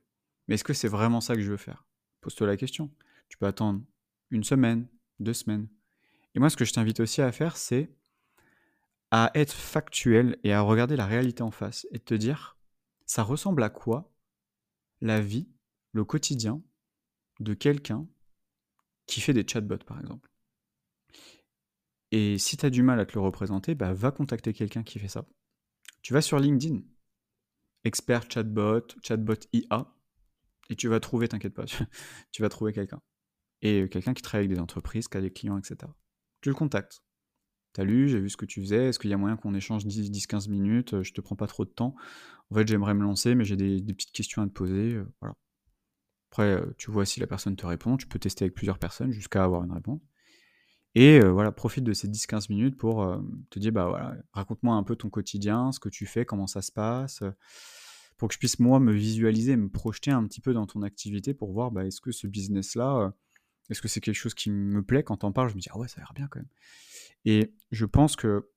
Mais 0.47 0.55
est-ce 0.55 0.63
que 0.63 0.73
c'est 0.73 0.87
vraiment 0.87 1.21
ça 1.21 1.35
que 1.35 1.41
je 1.41 1.51
veux 1.51 1.57
faire? 1.57 1.85
Pose-toi 2.21 2.47
la 2.47 2.57
question. 2.57 2.91
Tu 3.29 3.37
peux 3.37 3.47
attendre 3.47 3.81
une 4.29 4.43
semaine, 4.43 4.87
deux 5.19 5.33
semaines, 5.33 5.67
et 6.35 6.39
moi, 6.39 6.49
ce 6.49 6.57
que 6.57 6.65
je 6.65 6.73
t'invite 6.73 6.99
aussi 6.99 7.21
à 7.21 7.31
faire, 7.31 7.57
c'est 7.57 7.91
à 9.11 9.31
être 9.33 9.53
factuel 9.53 10.37
et 10.43 10.53
à 10.53 10.61
regarder 10.61 10.95
la 10.95 11.05
réalité 11.05 11.41
en 11.41 11.51
face 11.51 11.87
et 11.91 11.99
te 11.99 12.13
dire, 12.13 12.57
ça 13.05 13.23
ressemble 13.23 13.63
à 13.63 13.69
quoi 13.69 14.13
la 15.01 15.19
vie, 15.19 15.49
le 15.93 16.05
quotidien 16.05 16.61
de 17.39 17.53
quelqu'un 17.53 18.07
qui 19.07 19.21
fait 19.21 19.33
des 19.33 19.47
chatbots, 19.47 19.77
par 19.85 19.99
exemple 19.99 20.29
Et 22.11 22.37
si 22.37 22.57
tu 22.57 22.65
as 22.65 22.69
du 22.69 22.83
mal 22.83 22.99
à 22.99 23.05
te 23.05 23.13
le 23.13 23.21
représenter, 23.21 23.73
bah, 23.73 23.93
va 23.93 24.11
contacter 24.11 24.53
quelqu'un 24.53 24.83
qui 24.83 24.99
fait 24.99 25.07
ça. 25.07 25.27
Tu 26.03 26.13
vas 26.13 26.21
sur 26.21 26.37
LinkedIn, 26.37 26.81
expert 27.83 28.29
chatbot, 28.29 28.87
chatbot 29.01 29.39
IA, 29.53 29.91
et 30.69 30.75
tu 30.75 30.87
vas 30.87 30.99
trouver, 30.99 31.27
t'inquiète 31.27 31.55
pas, 31.55 31.65
tu 32.31 32.41
vas 32.41 32.49
trouver 32.49 32.73
quelqu'un. 32.73 33.01
Et 33.61 33.89
quelqu'un 33.89 34.13
qui 34.13 34.21
travaille 34.21 34.45
avec 34.45 34.55
des 34.55 34.61
entreprises, 34.61 35.07
qui 35.07 35.17
a 35.17 35.21
des 35.21 35.33
clients, 35.33 35.57
etc. 35.57 35.91
Tu 36.41 36.49
le 36.49 36.55
contactes. 36.55 37.03
T'as 37.73 37.83
lu, 37.83 38.09
j'ai 38.09 38.19
vu 38.19 38.29
ce 38.29 38.37
que 38.37 38.45
tu 38.45 38.61
faisais, 38.61 38.87
est-ce 38.87 38.99
qu'il 38.99 39.11
y 39.11 39.13
a 39.13 39.17
moyen 39.17 39.37
qu'on 39.37 39.53
échange 39.53 39.85
10-15 39.85 40.49
minutes, 40.49 41.03
je 41.03 41.13
te 41.13 41.21
prends 41.21 41.35
pas 41.35 41.47
trop 41.47 41.65
de 41.65 41.69
temps. 41.69 41.95
En 42.49 42.55
fait, 42.55 42.67
j'aimerais 42.67 42.95
me 42.95 43.03
lancer, 43.03 43.35
mais 43.35 43.45
j'ai 43.45 43.55
des, 43.55 43.93
petites 43.93 44.11
questions 44.11 44.41
à 44.41 44.47
te 44.47 44.51
poser. 44.51 44.95
Euh. 44.95 45.05
Après, 46.31 46.51
euh, 46.51 46.65
tu 46.77 46.91
vois 46.91 47.05
si 47.05 47.19
la 47.19 47.27
personne 47.27 47.55
te 47.55 47.65
répond, 47.65 47.97
tu 47.97 48.07
peux 48.07 48.19
tester 48.19 48.45
avec 48.45 48.55
plusieurs 48.55 48.79
personnes 48.79 49.11
jusqu'à 49.11 49.43
avoir 49.43 49.63
une 49.63 49.71
réponse. 49.71 50.01
Et 50.95 51.19
euh, 51.19 51.31
voilà, 51.31 51.51
profite 51.51 51.83
de 51.83 51.93
ces 51.93 52.07
10-15 52.07 52.47
minutes 52.49 52.77
pour 52.77 53.19
te 53.51 53.59
dire, 53.59 53.71
bah 53.71 53.87
voilà, 53.87 54.15
raconte-moi 54.33 54.75
un 54.75 54.83
peu 54.83 54.95
ton 54.95 55.09
quotidien, 55.09 55.71
ce 55.71 55.79
que 55.79 55.89
tu 55.89 56.07
fais, 56.07 56.25
comment 56.25 56.47
ça 56.47 56.63
se 56.63 56.71
passe, 56.71 57.23
pour 58.17 58.27
que 58.27 58.33
je 58.33 58.39
puisse 58.39 58.59
moi 58.59 58.79
me 58.79 58.91
visualiser, 58.91 59.55
me 59.55 59.69
projeter 59.69 60.09
un 60.09 60.25
petit 60.25 60.41
peu 60.41 60.53
dans 60.53 60.65
ton 60.65 60.81
activité 60.81 61.35
pour 61.35 61.51
voir, 61.51 61.69
bah, 61.69 61.85
est-ce 61.85 62.01
que 62.01 62.11
ce 62.11 62.25
business-là, 62.25 63.13
est-ce 63.69 63.81
que 63.81 63.87
c'est 63.87 64.01
quelque 64.01 64.15
chose 64.15 64.33
qui 64.33 64.49
me 64.51 64.81
plaît 64.81 65.03
quand 65.03 65.17
t'en 65.17 65.31
parles? 65.31 65.49
Je 65.49 65.55
me 65.55 65.59
dis, 65.59 65.69
ah 65.71 65.77
ouais, 65.77 65.87
ça 65.87 65.97
a 65.97 65.99
l'air 66.01 66.13
bien 66.13 66.27
quand 66.27 66.39
même. 66.39 66.49
Et 67.25 67.53
je 67.71 67.85
pense 67.85 68.15
que 68.15 68.49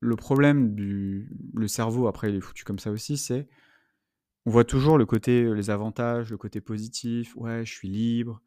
le 0.00 0.16
problème 0.16 0.74
du 0.74 1.30
le 1.54 1.68
cerveau, 1.68 2.06
après, 2.06 2.30
il 2.30 2.36
est 2.36 2.40
foutu 2.40 2.64
comme 2.64 2.78
ça 2.78 2.90
aussi, 2.90 3.18
c'est 3.18 3.48
on 4.46 4.50
voit 4.50 4.64
toujours 4.64 4.96
le 4.96 5.04
côté, 5.04 5.52
les 5.54 5.70
avantages, 5.70 6.30
le 6.30 6.38
côté 6.38 6.60
positif. 6.60 7.36
Ouais, 7.36 7.66
je 7.66 7.72
suis 7.72 7.88
libre, 7.88 8.40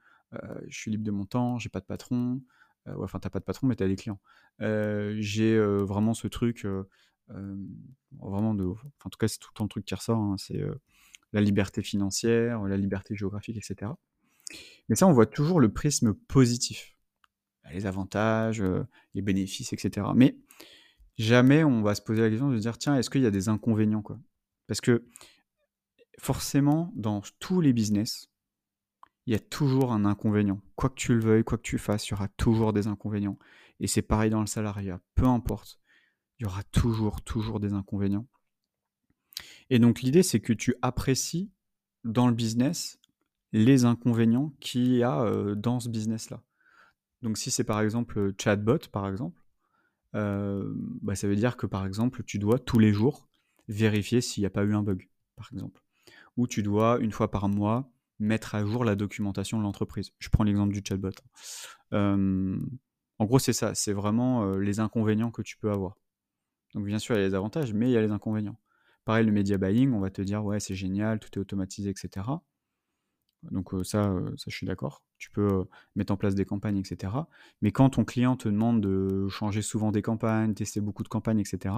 je 0.67 0.75
suis 0.75 0.89
libre 0.89 1.03
de 1.03 1.11
mon 1.11 1.25
temps, 1.25 1.59
j'ai 1.59 1.69
pas 1.69 1.79
de 1.79 1.85
patron. 1.85 2.41
ouais, 2.87 2.93
enfin, 3.03 3.19
t'as 3.19 3.29
pas 3.29 3.39
de 3.39 3.43
patron, 3.45 3.67
mais 3.67 3.75
t'as 3.75 3.87
des 3.87 3.95
clients. 3.95 4.19
j'ai 4.59 5.59
vraiment 5.59 6.13
ce 6.15 6.27
truc, 6.27 6.65
vraiment 7.27 8.55
de. 8.55 8.63
en 8.65 9.09
tout 9.09 9.17
cas, 9.19 9.27
c'est 9.27 9.39
tout 9.39 9.63
le 9.63 9.69
truc 9.69 9.85
qui 9.85 9.93
ressort. 9.93 10.19
Hein, 10.19 10.37
c'est 10.39 10.61
la 11.33 11.41
liberté 11.41 11.83
financière, 11.83 12.63
la 12.63 12.77
liberté 12.77 13.15
géographique, 13.15 13.57
etc. 13.57 13.91
Mais 14.89 14.95
ça, 14.95 15.07
on 15.07 15.13
voit 15.13 15.25
toujours 15.25 15.59
le 15.59 15.71
prisme 15.71 16.13
positif 16.13 16.91
les 17.73 17.85
avantages, 17.85 18.61
euh, 18.61 18.83
les 19.13 19.21
bénéfices, 19.21 19.73
etc. 19.73 20.07
Mais 20.15 20.37
jamais 21.17 21.63
on 21.63 21.81
va 21.81 21.95
se 21.95 22.01
poser 22.01 22.21
la 22.21 22.29
question 22.29 22.49
de 22.49 22.57
dire 22.57 22.77
tiens, 22.77 22.95
est-ce 22.95 23.09
qu'il 23.09 23.21
y 23.21 23.25
a 23.25 23.31
des 23.31 23.49
inconvénients 23.49 24.01
quoi? 24.01 24.19
Parce 24.67 24.81
que 24.81 25.05
forcément, 26.19 26.91
dans 26.95 27.21
tous 27.39 27.61
les 27.61 27.73
business, 27.73 28.29
il 29.25 29.33
y 29.33 29.35
a 29.35 29.39
toujours 29.39 29.91
un 29.91 30.05
inconvénient. 30.05 30.61
Quoi 30.75 30.89
que 30.89 30.95
tu 30.95 31.13
le 31.13 31.19
veuilles, 31.19 31.43
quoi 31.43 31.57
que 31.57 31.63
tu 31.63 31.77
fasses, 31.77 32.07
il 32.07 32.11
y 32.11 32.13
aura 32.13 32.27
toujours 32.29 32.73
des 32.73 32.87
inconvénients. 32.87 33.37
Et 33.79 33.87
c'est 33.87 34.01
pareil 34.01 34.29
dans 34.29 34.41
le 34.41 34.47
salariat, 34.47 35.01
peu 35.15 35.25
importe, 35.25 35.79
il 36.39 36.43
y 36.43 36.45
aura 36.45 36.63
toujours, 36.63 37.21
toujours 37.21 37.59
des 37.59 37.73
inconvénients. 37.73 38.27
Et 39.69 39.79
donc 39.79 40.01
l'idée, 40.01 40.23
c'est 40.23 40.39
que 40.39 40.53
tu 40.53 40.75
apprécies 40.81 41.51
dans 42.03 42.27
le 42.27 42.33
business 42.33 42.99
les 43.51 43.85
inconvénients 43.85 44.53
qu'il 44.59 44.93
y 44.93 45.03
a 45.03 45.21
euh, 45.23 45.55
dans 45.55 45.79
ce 45.79 45.89
business-là. 45.89 46.41
Donc 47.21 47.37
si 47.37 47.51
c'est 47.51 47.63
par 47.63 47.81
exemple 47.81 48.33
chatbot, 48.41 48.79
par 48.91 49.07
exemple, 49.07 49.41
bah, 50.13 51.15
ça 51.15 51.27
veut 51.27 51.35
dire 51.35 51.55
que 51.55 51.65
par 51.65 51.85
exemple, 51.85 52.23
tu 52.23 52.39
dois 52.39 52.59
tous 52.59 52.79
les 52.79 52.91
jours 52.91 53.29
vérifier 53.67 54.21
s'il 54.21 54.41
n'y 54.41 54.47
a 54.47 54.49
pas 54.49 54.63
eu 54.63 54.73
un 54.73 54.83
bug, 54.83 55.07
par 55.35 55.47
exemple. 55.51 55.81
Ou 56.35 56.47
tu 56.47 56.63
dois, 56.63 56.99
une 56.99 57.11
fois 57.11 57.29
par 57.29 57.47
mois, 57.47 57.91
mettre 58.19 58.55
à 58.55 58.65
jour 58.65 58.83
la 58.83 58.95
documentation 58.95 59.57
de 59.57 59.63
l'entreprise. 59.63 60.11
Je 60.19 60.29
prends 60.29 60.43
l'exemple 60.43 60.73
du 60.73 60.81
chatbot. 60.85 61.11
en 61.91 63.25
gros, 63.25 63.39
c'est 63.39 63.53
ça, 63.53 63.75
c'est 63.75 63.93
vraiment 63.93 64.55
les 64.55 64.79
inconvénients 64.79 65.31
que 65.31 65.43
tu 65.43 65.57
peux 65.57 65.71
avoir. 65.71 65.95
Donc 66.73 66.85
bien 66.85 66.99
sûr, 66.99 67.15
il 67.15 67.19
y 67.19 67.23
a 67.23 67.27
les 67.27 67.35
avantages, 67.35 67.73
mais 67.73 67.89
il 67.89 67.91
y 67.91 67.97
a 67.97 68.01
les 68.01 68.11
inconvénients. 68.11 68.57
Pareil, 69.05 69.25
le 69.25 69.31
media 69.31 69.57
buying, 69.57 69.93
on 69.93 69.99
va 69.99 70.09
te 70.09 70.21
dire, 70.21 70.43
ouais, 70.43 70.59
c'est 70.59 70.75
génial, 70.75 71.19
tout 71.19 71.29
est 71.33 71.41
automatisé, 71.41 71.89
etc. 71.89 72.25
Donc 73.49 73.71
ça, 73.83 74.13
ça, 74.37 74.45
je 74.47 74.55
suis 74.55 74.67
d'accord. 74.67 75.03
Tu 75.17 75.31
peux 75.31 75.65
mettre 75.95 76.13
en 76.13 76.17
place 76.17 76.35
des 76.35 76.45
campagnes, 76.45 76.77
etc. 76.77 77.13
Mais 77.61 77.71
quand 77.71 77.91
ton 77.91 78.05
client 78.05 78.35
te 78.35 78.47
demande 78.47 78.81
de 78.81 79.27
changer 79.29 79.61
souvent 79.61 79.91
des 79.91 80.01
campagnes, 80.01 80.53
tester 80.53 80.79
beaucoup 80.79 81.03
de 81.03 81.07
campagnes, 81.07 81.39
etc. 81.39 81.73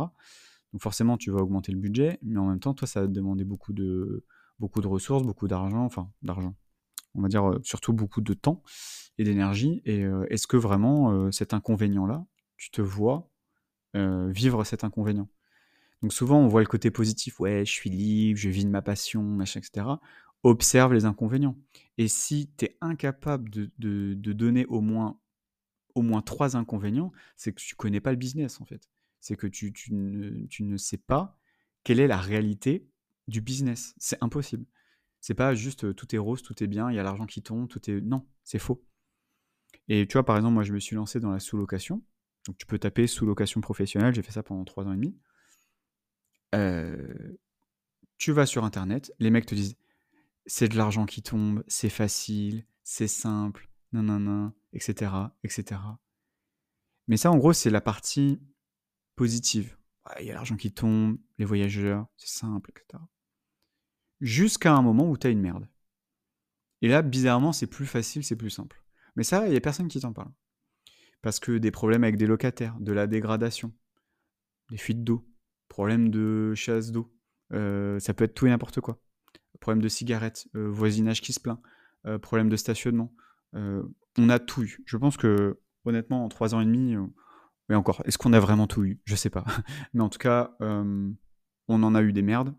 Donc 0.74 0.82
forcément, 0.82 1.18
tu 1.18 1.32
vas 1.32 1.40
augmenter 1.40 1.72
le 1.72 1.78
budget, 1.78 2.20
mais 2.22 2.40
en 2.40 2.48
même 2.48 2.60
temps, 2.60 2.74
toi, 2.74 2.88
ça 2.88 3.02
va 3.02 3.08
te 3.08 3.14
demander 3.14 3.44
beaucoup 3.46 3.74
de, 3.74 4.26
beaucoup 4.60 4.82
de 4.82 4.88
ressources, 4.88 5.24
beaucoup 5.24 5.48
d'argent, 5.48 5.86
enfin 5.86 6.10
d'argent. 6.22 6.56
On 7.16 7.22
va 7.22 7.28
dire 7.28 7.60
surtout 7.64 7.94
beaucoup 7.94 8.22
de 8.22 8.34
temps 8.34 8.64
et 9.18 9.24
d'énergie. 9.24 9.82
Et 9.86 10.04
est-ce 10.30 10.48
que 10.48 10.58
vraiment 10.58 11.32
cet 11.32 11.54
inconvénient-là, 11.54 12.26
tu 12.58 12.72
te 12.72 12.82
vois 12.82 13.30
vivre 13.94 14.64
cet 14.64 14.84
inconvénient? 14.84 15.30
Donc 16.02 16.12
souvent, 16.12 16.40
on 16.40 16.48
voit 16.48 16.60
le 16.60 16.68
côté 16.68 16.92
positif, 16.92 17.40
ouais, 17.40 17.64
je 17.66 17.72
suis 17.72 17.90
libre, 17.90 18.38
je 18.38 18.50
vis 18.50 18.66
de 18.66 18.70
ma 18.70 18.82
passion, 18.82 19.24
machin, 19.24 19.62
etc 19.62 19.86
observe 20.44 20.94
les 20.94 21.06
inconvénients. 21.06 21.58
Et 21.98 22.08
si 22.08 22.52
tu 22.58 22.66
es 22.66 22.78
incapable 22.82 23.50
de, 23.50 24.14
donner 24.34 24.66
au 24.66 24.82
moins, 24.82 25.20
au 25.96 26.02
moins 26.02 26.22
trois 26.22 26.56
inconvénients, 26.56 27.12
c'est 27.36 27.54
que 27.54 27.62
tu 27.62 27.76
connais 27.76 28.02
pas 28.02 28.12
le 28.12 28.18
business 28.18 28.62
en 28.62 28.66
fait. 28.66 28.90
C'est 29.20 29.38
que 29.38 29.48
tu, 29.48 29.74
ne, 29.92 30.78
sais 30.78 30.98
pas 30.98 31.40
quelle 31.84 32.00
est 32.00 32.08
la 32.08 32.18
réalité 32.18 32.88
du 33.28 33.42
business. 33.42 33.96
C'est 33.98 34.22
impossible. 34.22 34.66
C'est 35.22 35.34
pas 35.34 35.56
juste 35.56 35.86
euh, 35.86 35.94
tout 35.94 36.14
est 36.14 36.18
rose, 36.18 36.42
tout 36.42 36.62
est 36.62 36.68
bien, 36.68 36.92
il 36.92 36.96
y 36.96 37.00
a 37.00 37.04
l'argent 37.04 37.26
qui 37.26 37.42
tombe, 37.42 37.70
tout 37.70 37.90
est. 37.90 38.02
Non, 38.02 38.28
c'est 38.44 38.60
faux. 38.60 38.86
Et 39.88 40.06
tu 40.06 40.14
vois, 40.14 40.26
par 40.26 40.36
exemple, 40.36 40.56
moi 40.56 40.64
je 40.64 40.74
me 40.74 40.80
suis 40.80 40.98
lancé 40.98 41.22
dans 41.22 41.32
la 41.32 41.40
sous-location. 41.40 42.04
Donc 42.46 42.58
tu 42.58 42.66
peux 42.66 42.78
taper 42.78 43.08
sous-location 43.08 43.62
professionnelle, 43.62 44.14
j'ai 44.14 44.22
fait 44.22 44.34
ça 44.34 44.44
pendant 44.44 44.66
trois 44.66 44.86
ans 44.86 44.92
et 44.92 44.98
demi. 44.98 45.18
Euh, 46.56 47.38
tu 48.18 48.34
vas 48.34 48.46
sur 48.46 48.66
internet, 48.66 49.14
les 49.20 49.30
mecs 49.30 49.46
te 49.46 49.56
disent 49.56 49.78
c'est 50.46 50.70
de 50.70 50.78
l'argent 50.78 51.06
qui 51.06 51.22
tombe, 51.22 51.64
c'est 51.68 51.90
facile, 51.90 52.66
c'est 52.84 53.08
simple, 53.08 53.70
nanana, 53.92 54.54
etc., 54.74 55.12
etc. 55.44 55.80
Mais 57.08 57.18
ça, 57.18 57.32
en 57.32 57.38
gros, 57.38 57.54
c'est 57.54 57.70
la 57.70 57.82
partie 57.82 58.42
positive. 59.16 59.78
Il 60.20 60.26
y 60.26 60.32
a 60.32 60.34
l'argent 60.34 60.58
qui 60.58 60.74
tombe, 60.74 61.18
les 61.38 61.46
voyageurs, 61.46 62.08
c'est 62.18 62.30
simple, 62.30 62.72
etc. 62.72 63.02
Jusqu'à 64.20 64.74
un 64.74 64.82
moment 64.82 65.10
où 65.10 65.18
tu 65.18 65.28
as 65.28 65.30
une 65.30 65.42
merde. 65.42 65.68
Et 66.82 66.88
là, 66.88 67.02
bizarrement, 67.02 67.54
c'est 67.54 67.68
plus 67.68 67.86
facile, 67.86 68.24
c'est 68.24 68.36
plus 68.36 68.50
simple. 68.50 68.84
Mais 69.16 69.24
ça, 69.24 69.48
il 69.48 69.52
n'y 69.52 69.58
a 69.58 69.62
personne 69.62 69.88
qui 69.88 70.00
t'en 70.02 70.12
parle. 70.12 70.32
Parce 71.22 71.40
que 71.40 71.58
des 71.58 71.72
problèmes 71.72 72.04
avec 72.04 72.18
des 72.18 72.28
locataires, 72.28 72.78
de 72.80 72.92
la 72.92 73.08
dégradation, 73.08 73.74
des 74.70 74.78
fuites 74.78 75.04
d'eau, 75.04 75.26
problèmes 75.70 76.10
de 76.10 76.54
chasse 76.56 76.92
d'eau, 76.92 77.14
euh, 77.54 78.00
ça 78.00 78.14
peut 78.14 78.26
être 78.26 78.34
tout 78.34 78.46
et 78.48 78.50
n'importe 78.50 78.82
quoi 78.82 79.02
problème 79.60 79.82
de 79.82 79.88
cigarettes, 79.88 80.48
euh, 80.56 80.70
voisinage 80.70 81.22
qui 81.22 81.34
se 81.34 81.40
plaint, 81.40 81.60
euh, 82.06 82.20
problème 82.20 82.50
de 82.50 82.56
stationnement. 82.56 83.14
Euh, 83.56 83.84
on 84.18 84.30
a 84.30 84.40
tout 84.40 84.64
eu. 84.64 84.84
Je 84.86 84.98
pense 84.98 85.18
que, 85.18 85.60
honnêtement, 85.86 86.26
en 86.26 86.30
trois 86.30 86.56
ans 86.56 86.62
et 86.62 86.66
demi, 86.66 86.96
mais 87.70 87.76
encore, 87.76 88.02
est-ce 88.06 88.18
qu'on 88.18 88.34
a 88.34 88.40
vraiment 88.40 88.68
tout 88.68 88.84
eu? 88.84 89.02
Je 89.06 89.16
sais 89.16 89.30
pas. 89.30 89.46
Mais 89.94 90.02
en 90.02 90.10
tout 90.10 90.20
cas, 90.20 90.56
on 90.60 91.16
en 91.70 91.96
a 91.96 92.02
eu 92.02 92.14
des 92.14 92.22
merdes. 92.22 92.54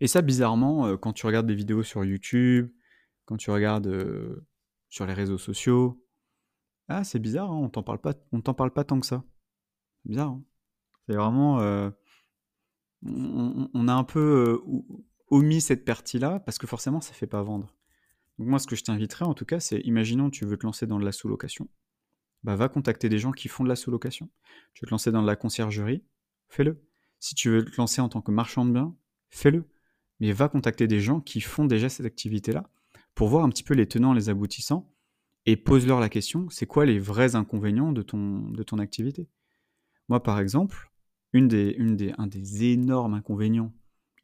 Et 0.00 0.06
ça, 0.06 0.22
bizarrement, 0.22 0.96
quand 0.96 1.12
tu 1.12 1.26
regardes 1.26 1.46
des 1.46 1.54
vidéos 1.54 1.82
sur 1.82 2.04
YouTube, 2.04 2.70
quand 3.24 3.36
tu 3.36 3.50
regardes 3.50 4.42
sur 4.90 5.06
les 5.06 5.14
réseaux 5.14 5.38
sociaux, 5.38 6.04
ah, 6.88 7.02
c'est 7.04 7.18
bizarre, 7.18 7.50
hein, 7.50 7.56
on 7.56 7.68
t'en 7.70 7.82
t'en 7.82 8.54
parle 8.54 8.72
pas 8.72 8.84
tant 8.84 9.00
que 9.00 9.06
ça. 9.06 9.24
C'est 10.02 10.08
bizarre. 10.10 10.28
Hein. 10.28 10.44
c'est 11.08 11.16
vraiment, 11.16 11.58
on, 13.02 13.88
a 13.88 13.94
un 13.94 14.04
peu 14.04 14.60
omis 15.34 15.60
cette 15.60 15.84
partie-là 15.84 16.38
parce 16.40 16.58
que 16.58 16.66
forcément 16.66 17.00
ça 17.00 17.12
fait 17.12 17.26
pas 17.26 17.42
vendre. 17.42 17.74
Donc 18.38 18.48
moi 18.48 18.58
ce 18.60 18.66
que 18.66 18.76
je 18.76 18.84
t'inviterais 18.84 19.24
en 19.24 19.34
tout 19.34 19.44
cas 19.44 19.58
c'est 19.58 19.80
imaginons 19.80 20.30
tu 20.30 20.44
veux 20.44 20.56
te 20.56 20.64
lancer 20.64 20.86
dans 20.86 20.98
de 20.98 21.04
la 21.04 21.12
sous-location. 21.12 21.68
Bah 22.44 22.54
va 22.54 22.68
contacter 22.68 23.08
des 23.08 23.18
gens 23.18 23.32
qui 23.32 23.48
font 23.48 23.64
de 23.64 23.68
la 23.68 23.74
sous-location. 23.74 24.30
Tu 24.74 24.84
veux 24.84 24.86
te 24.86 24.90
lancer 24.92 25.10
dans 25.10 25.22
de 25.22 25.26
la 25.26 25.34
conciergerie, 25.34 26.04
fais-le. 26.48 26.86
Si 27.18 27.34
tu 27.34 27.50
veux 27.50 27.64
te 27.64 27.76
lancer 27.78 28.00
en 28.00 28.08
tant 28.08 28.20
que 28.20 28.30
marchand 28.30 28.64
de 28.64 28.72
biens, 28.72 28.94
fais-le. 29.30 29.68
Mais 30.20 30.30
va 30.30 30.48
contacter 30.48 30.86
des 30.86 31.00
gens 31.00 31.20
qui 31.20 31.40
font 31.40 31.64
déjà 31.64 31.88
cette 31.88 32.06
activité-là 32.06 32.70
pour 33.14 33.28
voir 33.28 33.44
un 33.44 33.48
petit 33.48 33.64
peu 33.64 33.74
les 33.74 33.88
tenants, 33.88 34.12
les 34.12 34.28
aboutissants 34.28 34.92
et 35.46 35.56
pose-leur 35.56 35.98
la 36.00 36.08
question, 36.08 36.48
c'est 36.48 36.66
quoi 36.66 36.86
les 36.86 36.98
vrais 36.98 37.34
inconvénients 37.34 37.92
de 37.92 38.02
ton, 38.02 38.50
de 38.50 38.62
ton 38.62 38.78
activité? 38.78 39.28
Moi 40.08 40.22
par 40.22 40.38
exemple, 40.38 40.92
une 41.32 41.48
des, 41.48 41.74
une 41.76 41.96
des, 41.96 42.12
un 42.18 42.28
des 42.28 42.72
énormes 42.72 43.14
inconvénients 43.14 43.72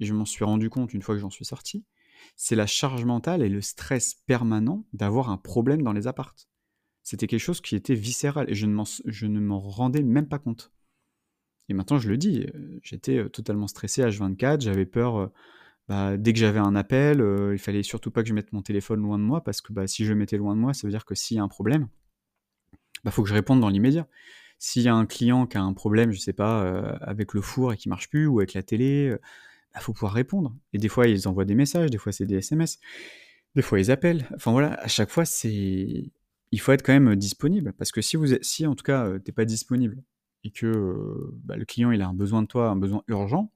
et 0.00 0.04
je 0.04 0.14
m'en 0.14 0.24
suis 0.24 0.44
rendu 0.44 0.70
compte 0.70 0.92
une 0.92 1.02
fois 1.02 1.14
que 1.14 1.20
j'en 1.20 1.30
suis 1.30 1.44
sorti, 1.44 1.84
c'est 2.36 2.56
la 2.56 2.66
charge 2.66 3.04
mentale 3.04 3.42
et 3.42 3.48
le 3.48 3.60
stress 3.60 4.14
permanent 4.26 4.84
d'avoir 4.92 5.30
un 5.30 5.36
problème 5.36 5.82
dans 5.82 5.92
les 5.92 6.06
appartes. 6.06 6.48
C'était 7.02 7.26
quelque 7.26 7.40
chose 7.40 7.60
qui 7.60 7.76
était 7.76 7.94
viscéral 7.94 8.50
et 8.50 8.54
je 8.54 8.66
ne 8.66 9.40
m'en 9.40 9.60
rendais 9.60 10.02
même 10.02 10.28
pas 10.28 10.38
compte. 10.38 10.72
Et 11.68 11.74
maintenant, 11.74 11.98
je 11.98 12.08
le 12.08 12.16
dis, 12.16 12.42
euh, 12.42 12.80
j'étais 12.82 13.18
euh, 13.18 13.28
totalement 13.28 13.68
stressé 13.68 14.02
H24, 14.02 14.60
j'avais 14.60 14.86
peur, 14.86 15.16
euh, 15.16 15.26
bah, 15.88 16.16
dès 16.16 16.32
que 16.32 16.38
j'avais 16.38 16.58
un 16.58 16.74
appel, 16.74 17.22
il 17.52 17.58
fallait 17.58 17.84
surtout 17.84 18.10
pas 18.10 18.22
que 18.22 18.28
je 18.28 18.34
mette 18.34 18.52
mon 18.52 18.62
téléphone 18.62 19.00
loin 19.02 19.18
de 19.18 19.22
moi, 19.22 19.42
parce 19.44 19.60
que 19.60 19.72
bah, 19.72 19.86
si 19.86 20.04
je 20.04 20.12
le 20.12 20.18
mettais 20.18 20.36
loin 20.36 20.56
de 20.56 20.60
moi, 20.60 20.74
ça 20.74 20.86
veut 20.86 20.90
dire 20.90 21.04
que 21.04 21.14
s'il 21.14 21.36
y 21.36 21.40
a 21.40 21.42
un 21.42 21.48
problème, 21.48 21.88
il 23.00 23.04
bah, 23.04 23.10
faut 23.10 23.22
que 23.22 23.28
je 23.28 23.34
réponde 23.34 23.60
dans 23.60 23.68
l'immédiat. 23.68 24.06
s'il 24.58 24.82
y 24.82 24.88
a 24.88 24.94
un 24.94 25.06
client 25.06 25.46
qui 25.46 25.56
a 25.56 25.62
un 25.62 25.72
problème, 25.72 26.12
je 26.12 26.18
sais 26.20 26.32
pas, 26.34 26.62
euh, 26.64 26.96
avec 27.00 27.34
le 27.34 27.40
four 27.40 27.72
et 27.72 27.76
qui 27.76 27.88
marche 27.88 28.10
plus, 28.10 28.26
ou 28.26 28.40
avec 28.40 28.54
la 28.54 28.62
télé, 28.62 29.16
il 29.74 29.80
faut 29.80 29.92
pouvoir 29.92 30.12
répondre. 30.12 30.54
Et 30.72 30.78
des 30.78 30.88
fois, 30.88 31.06
ils 31.06 31.28
envoient 31.28 31.44
des 31.44 31.54
messages, 31.54 31.90
des 31.90 31.98
fois, 31.98 32.12
c'est 32.12 32.26
des 32.26 32.36
SMS, 32.36 32.78
des 33.54 33.62
fois, 33.62 33.80
ils 33.80 33.90
appellent. 33.90 34.26
Enfin 34.34 34.52
voilà, 34.52 34.74
à 34.74 34.88
chaque 34.88 35.10
fois, 35.10 35.24
c'est 35.24 36.10
il 36.52 36.60
faut 36.60 36.72
être 36.72 36.82
quand 36.84 36.92
même 36.92 37.16
disponible. 37.16 37.72
Parce 37.74 37.92
que 37.92 38.00
si, 38.00 38.16
vous 38.16 38.26
si 38.42 38.66
en 38.66 38.74
tout 38.74 38.84
cas, 38.84 39.18
tu 39.18 39.22
n'es 39.26 39.32
pas 39.32 39.44
disponible 39.44 40.02
et 40.44 40.50
que 40.50 41.30
bah, 41.44 41.56
le 41.56 41.64
client 41.64 41.90
il 41.90 42.02
a 42.02 42.08
un 42.08 42.14
besoin 42.14 42.42
de 42.42 42.46
toi, 42.46 42.68
un 42.68 42.76
besoin 42.76 43.02
urgent, 43.08 43.52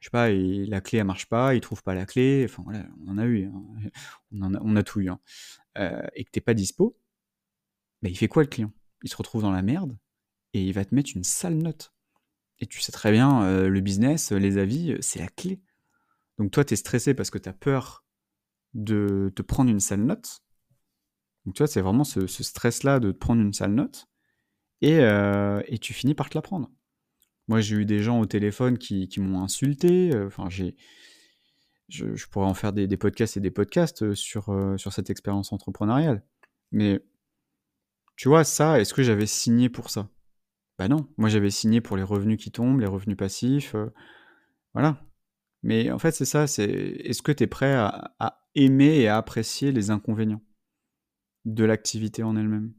je 0.00 0.06
sais 0.06 0.10
pas, 0.10 0.30
la 0.30 0.80
clé 0.80 0.98
elle 0.98 1.06
marche 1.06 1.26
pas, 1.26 1.54
il 1.54 1.60
trouve 1.60 1.82
pas 1.82 1.94
la 1.94 2.06
clé, 2.06 2.46
enfin 2.48 2.62
voilà, 2.64 2.86
on 3.04 3.12
en 3.12 3.18
a 3.18 3.24
eu, 3.24 3.46
hein. 3.46 3.90
on, 4.32 4.76
a, 4.76 4.82
tout 4.82 5.00
eu, 5.00 5.08
hein. 5.08 5.18
euh, 5.78 6.06
et 6.14 6.24
que 6.24 6.30
t'es 6.30 6.40
pas 6.40 6.54
dispo, 6.54 6.96
bah, 8.02 8.08
il 8.08 8.16
fait 8.16 8.28
quoi 8.28 8.42
le 8.42 8.48
client? 8.48 8.72
Il 9.02 9.10
se 9.10 9.16
retrouve 9.16 9.42
dans 9.42 9.50
la 9.50 9.62
merde 9.62 9.96
et 10.52 10.62
il 10.62 10.72
va 10.72 10.84
te 10.84 10.94
mettre 10.94 11.10
une 11.14 11.24
sale 11.24 11.56
note. 11.56 11.92
Et 12.58 12.66
tu 12.66 12.80
sais 12.80 12.92
très 12.92 13.12
bien, 13.12 13.42
euh, 13.44 13.68
le 13.68 13.80
business, 13.80 14.32
les 14.32 14.58
avis, 14.58 14.92
euh, 14.92 14.98
c'est 15.00 15.18
la 15.18 15.28
clé. 15.28 15.60
Donc 16.38 16.50
toi, 16.50 16.64
tu 16.64 16.74
es 16.74 16.76
stressé 16.76 17.14
parce 17.14 17.30
que 17.30 17.38
tu 17.38 17.48
as 17.48 17.52
peur 17.52 18.04
de 18.74 19.32
te 19.34 19.42
prendre 19.42 19.70
une 19.70 19.80
sale 19.80 20.02
note. 20.02 20.40
Donc 21.44 21.54
tu 21.54 21.62
vois, 21.62 21.68
c'est 21.68 21.80
vraiment 21.80 22.04
ce, 22.04 22.26
stress-là 22.26 23.00
de 23.00 23.12
te 23.12 23.18
prendre 23.18 23.40
une 23.40 23.52
sale 23.52 23.72
note. 23.72 24.08
Et, 24.82 24.98
tu 25.80 25.94
finis 25.94 26.14
par 26.14 26.28
te 26.28 26.36
la 26.36 26.42
prendre. 26.42 26.70
Moi, 27.48 27.60
j'ai 27.60 27.76
eu 27.76 27.84
des 27.84 28.00
gens 28.00 28.18
au 28.20 28.26
téléphone 28.26 28.76
qui, 28.78 29.08
m'ont 29.18 29.42
insulté. 29.42 30.12
Euh, 30.12 30.26
enfin, 30.26 30.48
j'ai, 30.50 30.74
je, 31.88 32.26
pourrais 32.26 32.46
en 32.46 32.54
faire 32.54 32.72
des, 32.72 32.88
podcasts 32.96 33.36
et 33.36 33.40
des 33.40 33.52
podcasts 33.52 34.02
euh, 34.02 34.14
euh, 34.48 34.76
sur 34.76 34.92
cette 34.92 35.10
expérience 35.10 35.52
entrepreneuriale. 35.52 36.24
Mais 36.72 37.00
tu 38.16 38.28
vois, 38.28 38.44
ça, 38.44 38.80
est-ce 38.80 38.94
que 38.94 39.02
j'avais 39.02 39.26
signé 39.26 39.68
pour 39.68 39.90
ça? 39.90 40.08
Bah 40.78 40.88
non. 40.88 41.08
Moi, 41.16 41.28
j'avais 41.28 41.50
signé 41.50 41.80
pour 41.80 41.96
les 41.96 42.02
revenus 42.02 42.38
qui 42.42 42.50
tombent, 42.50 42.80
les 42.80 42.86
revenus 42.86 43.16
passifs. 43.16 43.74
voilà. 44.74 45.00
Mais 45.62 45.90
en 45.90 45.98
fait, 45.98 46.12
c'est 46.12 46.24
ça. 46.24 46.46
C'est 46.46 46.64
est-ce 46.64 47.22
que 47.22 47.32
tu 47.32 47.44
es 47.44 47.46
prêt 47.46 47.74
à, 47.74 48.42
aimer 48.54 48.98
et 49.00 49.08
à 49.08 49.16
apprécier 49.16 49.72
les 49.72 49.90
inconvénients 49.90 50.42
de 51.44 51.64
l'activité 51.64 52.22
en 52.22 52.36
elle-même? 52.36 52.72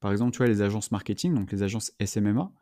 Par 0.00 0.12
exemple, 0.12 0.32
tu 0.32 0.38
vois, 0.38 0.48
les 0.48 0.62
agences 0.62 0.90
marketing, 0.90 1.34
donc 1.34 1.52
les 1.52 1.62
agences 1.62 1.92
SMMA 2.04 2.52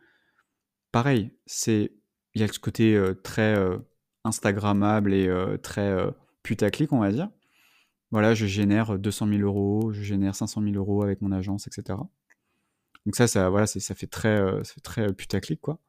pareil, 0.92 1.32
c'est 1.46 1.90
il 2.34 2.40
y 2.40 2.44
a 2.44 2.48
ce 2.48 2.60
côté 2.60 3.00
très 3.24 3.56
instagrammable 4.24 5.12
et 5.12 5.28
très 5.62 5.96
putaclic, 6.42 6.92
on 6.92 7.00
va 7.00 7.10
dire. 7.10 7.28
Voilà, 8.10 8.34
je 8.34 8.46
génère 8.46 8.98
200 8.98 9.26
000 9.28 9.40
euros, 9.40 9.90
je 9.92 10.02
génère 10.02 10.34
500 10.34 10.62
000 10.62 10.74
euros 10.76 11.02
avec 11.02 11.22
mon 11.22 11.32
agence, 11.32 11.66
etc. 11.66 11.98
Donc 13.06 13.16
ça, 13.16 13.26
ça, 13.26 13.50
voilà, 13.50 13.66
ça 13.66 13.94
fait 13.94 14.06
très, 14.06 14.38
ça 14.64 14.74
fait 14.74 14.80
très 14.80 15.12
putaclic, 15.12 15.60
quoi. 15.60 15.80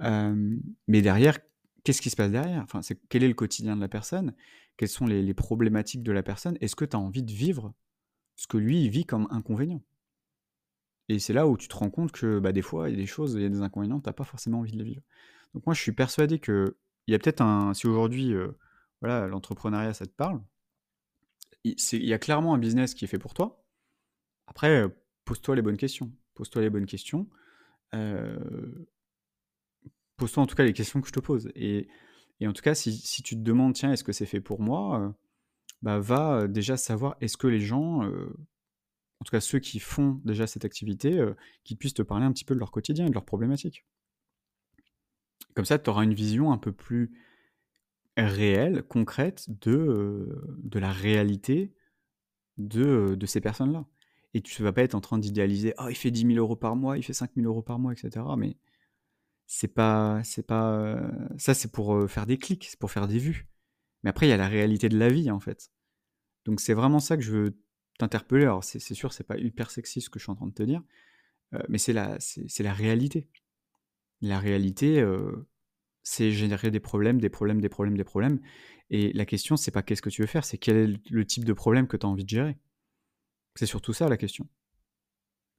mais 0.00 1.02
derrière, 1.02 1.38
qu'est-ce 1.84 2.02
qui 2.02 2.10
se 2.10 2.16
passe 2.16 2.30
derrière? 2.30 2.62
Enfin, 2.62 2.80
Quel 3.08 3.22
est 3.22 3.28
le 3.28 3.34
quotidien 3.34 3.76
de 3.76 3.80
la 3.80 3.88
personne? 3.88 4.34
Quelles 4.76 4.88
sont 4.88 5.06
les, 5.06 5.34
problématiques 5.34 6.02
de 6.02 6.12
la 6.12 6.22
personne? 6.22 6.56
Est-ce 6.60 6.76
que 6.76 6.84
tu 6.84 6.96
as 6.96 6.98
envie 6.98 7.22
de 7.22 7.32
vivre 7.32 7.72
ce 8.36 8.46
que 8.46 8.56
lui, 8.56 8.88
vit 8.88 9.04
comme 9.04 9.28
inconvénient? 9.30 9.82
Et 11.08 11.18
c'est 11.18 11.32
là 11.32 11.46
où 11.46 11.56
tu 11.56 11.68
te 11.68 11.76
rends 11.76 11.90
compte 11.90 12.12
que 12.12 12.38
bah, 12.38 12.52
des 12.52 12.62
fois, 12.62 12.88
il 12.88 12.92
y 12.92 12.98
a 12.98 13.00
des 13.00 13.06
choses, 13.06 13.34
il 13.34 13.42
y 13.42 13.44
a 13.44 13.48
des 13.48 13.60
inconvénients, 13.60 14.00
tu 14.00 14.08
n'as 14.08 14.12
pas 14.12 14.24
forcément 14.24 14.60
envie 14.60 14.72
de 14.72 14.78
les 14.78 14.84
vivre. 14.84 15.02
Donc 15.54 15.66
moi, 15.66 15.74
je 15.74 15.80
suis 15.80 15.92
persuadé 15.92 16.38
que 16.38 16.76
il 17.06 17.12
y 17.12 17.14
a 17.14 17.18
peut-être 17.18 17.40
un... 17.42 17.74
Si 17.74 17.86
aujourd'hui, 17.86 18.32
euh, 18.32 18.52
voilà, 19.00 19.26
l'entrepreneuriat, 19.26 19.92
ça 19.92 20.06
te 20.06 20.12
parle, 20.12 20.40
il, 21.64 21.76
y 21.92 22.12
a 22.12 22.18
clairement 22.18 22.54
un 22.54 22.58
business 22.58 22.94
qui 22.94 23.04
est 23.04 23.08
fait 23.08 23.18
pour 23.18 23.34
toi. 23.34 23.64
Après, 24.46 24.82
euh, 24.82 24.88
pose-toi 25.24 25.56
les 25.56 25.62
bonnes 25.62 25.76
questions. 25.76 26.12
Pose-toi 26.42 26.62
les 26.62 26.70
bonnes 26.70 26.86
questions. 26.86 27.28
Euh, 27.94 28.86
pose-toi 30.16 30.42
en 30.42 30.46
tout 30.46 30.56
cas 30.56 30.64
les 30.64 30.72
questions 30.72 31.00
que 31.00 31.06
je 31.06 31.12
te 31.12 31.20
pose. 31.20 31.50
Et, 31.54 31.88
en 32.42 32.52
tout 32.52 32.62
cas, 32.62 32.74
si, 32.74 33.22
tu 33.22 33.36
te 33.36 33.40
demandes, 33.40 33.74
tiens, 33.74 33.92
est-ce 33.92 34.02
que 34.02 34.12
c'est 34.12 34.26
fait 34.26 34.40
pour 34.40 34.60
moi 34.60 35.14
bah, 35.82 36.00
va 36.00 36.48
déjà 36.48 36.76
savoir 36.76 37.16
est-ce 37.20 37.36
que 37.36 37.46
les 37.46 37.60
gens 37.60 38.02
en 39.22 39.24
tout 39.24 39.30
cas 39.30 39.40
ceux 39.40 39.60
qui 39.60 39.78
font 39.78 40.20
déjà 40.24 40.48
cette 40.48 40.64
activité, 40.64 41.16
euh, 41.16 41.34
puissent 41.78 41.94
te 41.94 42.02
parler 42.02 42.24
un 42.24 42.32
petit 42.32 42.44
peu 42.44 42.54
de 42.54 42.58
leur 42.58 42.72
quotidien 42.72 43.06
et 43.06 43.08
de 43.08 43.14
leurs 43.14 43.24
problématiques. 43.24 43.86
Comme 45.54 45.64
ça, 45.64 45.78
tu 45.78 45.88
auras 45.88 46.02
une 46.02 46.12
vision 46.12 46.50
un 46.50 46.58
peu 46.58 46.72
plus 46.72 47.12
réelle, 48.16 48.82
concrète 48.82 49.46
de, 49.48 49.70
euh, 49.70 50.70
la 50.74 50.90
réalité 50.90 51.72
euh, 52.74 53.14
de 53.14 53.26
ces 53.26 53.40
personnes-là. 53.40 53.86
Et 54.34 54.40
tu 54.40 54.62
ne 54.62 54.66
vas 54.66 54.72
pas 54.72 54.82
être 54.82 54.94
en 54.94 55.00
train 55.00 55.18
d'idéaliser, 55.18 55.74
oh, 55.78 55.88
il 55.88 55.96
fait 55.96 56.10
10 56.10 56.26
000 56.26 56.32
euros 56.34 56.56
par 56.56 56.76
mois, 56.76 56.96
il 56.96 57.02
fait 57.02 57.12
5 57.12 57.32
000 57.36 57.46
euros 57.46 57.62
par 57.62 57.78
mois, 57.78 57.92
etc. 57.92 58.24
Mais 58.38 58.56
c'est 59.46 59.68
pas, 59.68 60.22
c'est 60.24 60.46
pas, 60.46 60.98
ça 61.36 61.54
c'est 61.54 61.70
pour 61.70 62.10
faire 62.10 62.26
des 62.26 62.38
clics, 62.38 62.66
c'est 62.70 62.78
pour 62.78 62.90
faire 62.90 63.08
des 63.08 63.18
vues. 63.18 63.46
Mais 64.02 64.10
après, 64.10 64.26
il 64.26 64.30
y 64.30 64.32
a 64.32 64.36
la 64.36 64.48
réalité 64.48 64.88
de 64.88 64.98
la 64.98 65.08
vie, 65.08 65.30
en 65.30 65.40
fait. 65.40 65.70
Donc 66.44 66.60
c'est 66.60 66.74
vraiment 66.74 67.00
ça 67.00 67.16
que 67.16 67.22
je 67.22 67.32
veux 67.32 67.58
t'interpeller. 67.98 68.44
Alors, 68.44 68.64
c'est 68.64 68.80
sûr, 68.94 69.12
c'est 69.12 69.24
pas 69.24 69.38
hyper 69.38 69.70
sexy 69.70 70.00
ce 70.00 70.10
que 70.10 70.18
je 70.18 70.24
suis 70.24 70.32
en 70.32 70.36
train 70.36 70.46
de 70.46 70.54
te 70.54 70.62
dire, 70.62 70.82
euh, 71.54 71.62
mais 71.68 71.78
c'est 71.78 71.92
la, 71.92 72.16
c'est 72.20 72.62
la 72.62 72.72
réalité. 72.72 73.28
La 74.20 74.38
réalité, 74.38 75.00
euh, 75.00 75.48
c'est 76.02 76.32
générer 76.32 76.70
des 76.70 76.80
problèmes, 76.80 77.20
des 77.20 77.30
problèmes, 77.30 77.60
des 77.60 77.68
problèmes, 77.68 77.96
des 77.96 78.04
problèmes. 78.04 78.40
Et 78.90 79.12
la 79.12 79.24
question, 79.24 79.56
c'est 79.56 79.70
pas 79.70 79.82
qu'est-ce 79.82 80.02
que 80.02 80.10
tu 80.10 80.22
veux 80.22 80.26
faire, 80.26 80.44
c'est 80.44 80.58
quel 80.58 80.76
est 80.76 81.10
le 81.10 81.26
type 81.26 81.44
de 81.44 81.52
problème 81.52 81.86
que 81.86 81.96
tu 81.96 82.06
as 82.06 82.08
envie 82.08 82.24
de 82.24 82.28
gérer. 82.28 82.58
C'est 83.54 83.66
surtout 83.66 83.92
ça 83.92 84.08
la 84.08 84.16
question. 84.16 84.48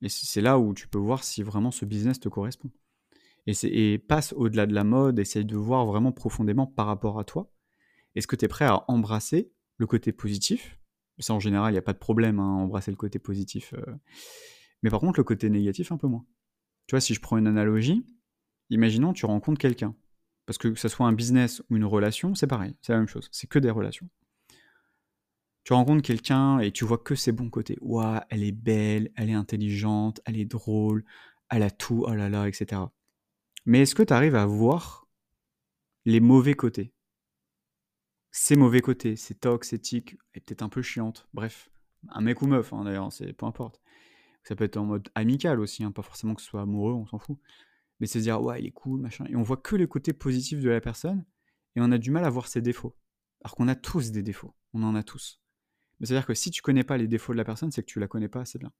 Et 0.01 0.09
c'est 0.09 0.41
là 0.41 0.59
où 0.59 0.73
tu 0.73 0.87
peux 0.87 0.97
voir 0.97 1.23
si 1.23 1.43
vraiment 1.43 1.71
ce 1.71 1.85
business 1.85 2.19
te 2.19 2.27
correspond. 2.27 2.69
Et, 3.45 3.97
passe 3.99 4.33
au-delà 4.33 4.65
de 4.65 4.73
la 4.73 4.83
mode, 4.83 5.19
essaye 5.19 5.45
de 5.45 5.55
voir 5.55 5.85
vraiment 5.85 6.11
profondément 6.11 6.65
par 6.67 6.87
rapport 6.87 7.19
à 7.19 7.23
toi. 7.23 7.51
Est-ce 8.15 8.27
que 8.27 8.35
tu 8.35 8.45
es 8.45 8.47
prêt 8.47 8.65
à 8.65 8.85
embrasser 8.89 9.51
le 9.77 9.87
côté 9.87 10.11
positif? 10.11 10.79
Ça, 11.19 11.33
en 11.33 11.39
général, 11.39 11.71
il 11.71 11.75
n'y 11.75 11.79
a 11.79 11.83
pas 11.83 11.93
de 11.93 11.99
problème 11.99 12.39
à 12.39 12.43
hein, 12.43 12.55
embrasser 12.55 12.91
le 12.91 12.97
côté 12.97 13.19
positif. 13.19 13.73
Euh. 13.77 13.95
Mais 14.81 14.89
par 14.89 14.99
contre, 14.99 15.19
le 15.19 15.23
côté 15.23 15.49
négatif, 15.49 15.91
un 15.91 15.97
peu 15.97 16.07
moins. 16.07 16.25
Tu 16.87 16.93
vois, 16.93 17.01
si 17.01 17.13
je 17.13 17.21
prends 17.21 17.37
une 17.37 17.47
analogie, 17.47 18.05
imaginons 18.69 19.13
tu 19.13 19.25
rencontres 19.25 19.59
quelqu'un. 19.59 19.95
Parce 20.45 20.57
que 20.57 20.69
que 20.69 20.79
ce 20.79 20.89
soit 20.89 21.07
un 21.07 21.13
business 21.13 21.63
ou 21.69 21.77
une 21.77 21.85
relation, 21.85 22.35
c'est 22.35 22.47
pareil, 22.47 22.75
c'est 22.81 22.91
la 22.91 22.99
même 22.99 23.07
chose. 23.07 23.29
C'est 23.31 23.47
que 23.47 23.59
des 23.59 23.69
relations. 23.69 24.09
Tu 25.63 25.73
rencontres 25.73 26.01
quelqu'un 26.01 26.59
et 26.59 26.71
tu 26.71 26.83
vois 26.83 26.97
que 26.97 27.15
ses 27.15 27.31
bons 27.31 27.49
côtés. 27.49 27.77
Ouah, 27.81 28.25
elle 28.29 28.43
est 28.43 28.51
belle, 28.51 29.11
elle 29.15 29.29
est 29.29 29.33
intelligente, 29.33 30.19
elle 30.25 30.37
est 30.37 30.45
drôle, 30.45 31.05
elle 31.49 31.63
a 31.63 31.71
tout, 31.71 32.03
oh 32.05 32.13
là 32.13 32.29
là, 32.29 32.47
etc. 32.47 32.81
Mais 33.65 33.81
est-ce 33.81 33.95
que 33.95 34.03
tu 34.03 34.13
arrives 34.13 34.35
à 34.35 34.45
voir 34.45 35.07
les 36.05 36.19
mauvais 36.19 36.53
côtés? 36.53 36.93
Ses 38.31 38.55
mauvais 38.55 38.81
côtés, 38.81 39.15
ses 39.15 39.35
tocs, 39.35 39.63
ses 39.63 39.79
tics, 39.79 40.17
et 40.33 40.39
peut-être 40.41 40.63
un 40.63 40.69
peu 40.69 40.81
chiante. 40.81 41.27
Bref, 41.33 41.69
un 42.09 42.21
mec 42.21 42.41
ou 42.41 42.47
meuf, 42.47 42.73
hein, 42.73 42.83
d'ailleurs, 42.83 43.13
c'est 43.13 43.31
peu 43.31 43.45
importe. 43.45 43.79
Ça 44.43 44.55
peut 44.55 44.65
être 44.65 44.77
en 44.77 44.85
mode 44.85 45.09
amical 45.15 45.59
aussi, 45.59 45.83
hein, 45.83 45.91
pas 45.91 46.01
forcément 46.01 46.35
que 46.35 46.41
ce 46.41 46.47
soit 46.47 46.61
amoureux, 46.61 46.93
on 46.93 47.05
s'en 47.05 47.19
fout. 47.19 47.37
Mais 47.99 48.07
c'est 48.07 48.19
se 48.19 48.23
dire, 48.23 48.41
ouais, 48.41 48.59
il 48.59 48.65
est 48.65 48.71
cool, 48.71 48.99
machin. 48.99 49.25
Et 49.29 49.35
on 49.35 49.43
voit 49.43 49.57
que 49.57 49.75
les 49.77 49.87
côtés 49.87 50.11
positifs 50.11 50.59
de 50.59 50.69
la 50.69 50.81
personne, 50.81 51.23
et 51.75 51.81
on 51.81 51.91
a 51.91 51.97
du 51.97 52.11
mal 52.11 52.25
à 52.25 52.29
voir 52.29 52.47
ses 52.47 52.61
défauts. 52.61 52.97
Alors 53.43 53.55
qu'on 53.55 53.67
a 53.67 53.75
tous 53.75 54.11
des 54.11 54.23
défauts, 54.23 54.55
on 54.73 54.83
en 54.83 54.95
a 54.95 55.03
tous. 55.03 55.42
C'est-à-dire 56.05 56.25
que 56.25 56.33
si 56.33 56.51
tu 56.51 56.61
connais 56.61 56.83
pas 56.83 56.97
les 56.97 57.07
défauts 57.07 57.33
de 57.33 57.37
la 57.37 57.45
personne, 57.45 57.71
c'est 57.71 57.81
que 57.81 57.91
tu 57.91 57.99
la 57.99 58.07
connais 58.07 58.27
pas 58.27 58.41
assez 58.41 58.59
bien. 58.59 58.71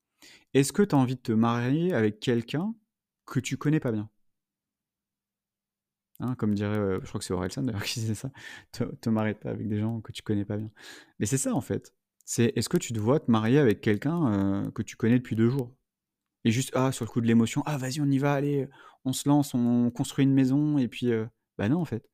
Est-ce 0.53 0.73
que 0.73 0.83
tu 0.83 0.95
as 0.95 0.97
envie 0.97 1.15
de 1.15 1.21
te 1.21 1.31
marier 1.31 1.93
avec 1.93 2.19
quelqu'un 2.19 2.73
que 3.25 3.39
tu 3.39 3.57
connais 3.57 3.79
pas 3.79 3.91
bien? 3.91 4.09
Hein, 6.19 6.36
comme 6.36 6.53
dirait, 6.53 6.77
euh, 6.77 6.99
je 7.01 7.07
crois 7.07 7.19
que 7.19 7.25
c'est 7.25 7.33
Orelsan 7.33 7.63
d'ailleurs 7.63 7.83
qui 7.83 7.99
disait 7.99 8.15
ça, 8.15 8.31
te, 8.71 8.83
te 8.83 9.09
marie 9.09 9.33
pas 9.33 9.49
avec 9.49 9.67
des 9.67 9.79
gens 9.79 10.01
que 10.01 10.12
tu 10.12 10.21
connais 10.21 10.45
pas 10.45 10.57
bien. 10.57 10.69
Mais 11.19 11.25
c'est 11.25 11.38
ça 11.38 11.53
en 11.53 11.62
fait. 11.62 11.93
C'est 12.25 12.53
est-ce 12.55 12.69
que 12.69 12.77
tu 12.77 12.93
te 12.93 12.99
vois 12.99 13.19
te 13.19 13.29
marier 13.29 13.59
avec 13.59 13.81
quelqu'un 13.81 14.65
euh, 14.65 14.71
que 14.71 14.81
tu 14.81 14.95
connais 14.95 15.17
depuis 15.19 15.36
deux 15.36 15.49
jours? 15.49 15.75
Et 16.45 16.51
juste, 16.51 16.71
ah, 16.75 16.91
sur 16.91 17.05
le 17.05 17.09
coup 17.09 17.21
de 17.21 17.27
l'émotion, 17.27 17.63
ah, 17.65 17.77
vas-y, 17.77 18.01
on 18.01 18.09
y 18.09 18.17
va, 18.17 18.33
allez, 18.33 18.67
on 19.05 19.13
se 19.13 19.27
lance, 19.29 19.53
on 19.53 19.91
construit 19.91 20.25
une 20.25 20.33
maison, 20.33 20.77
et 20.77 20.88
puis, 20.88 21.12
euh, 21.12 21.25
bah 21.57 21.69
non 21.69 21.79
en 21.79 21.86
fait. 21.86 22.09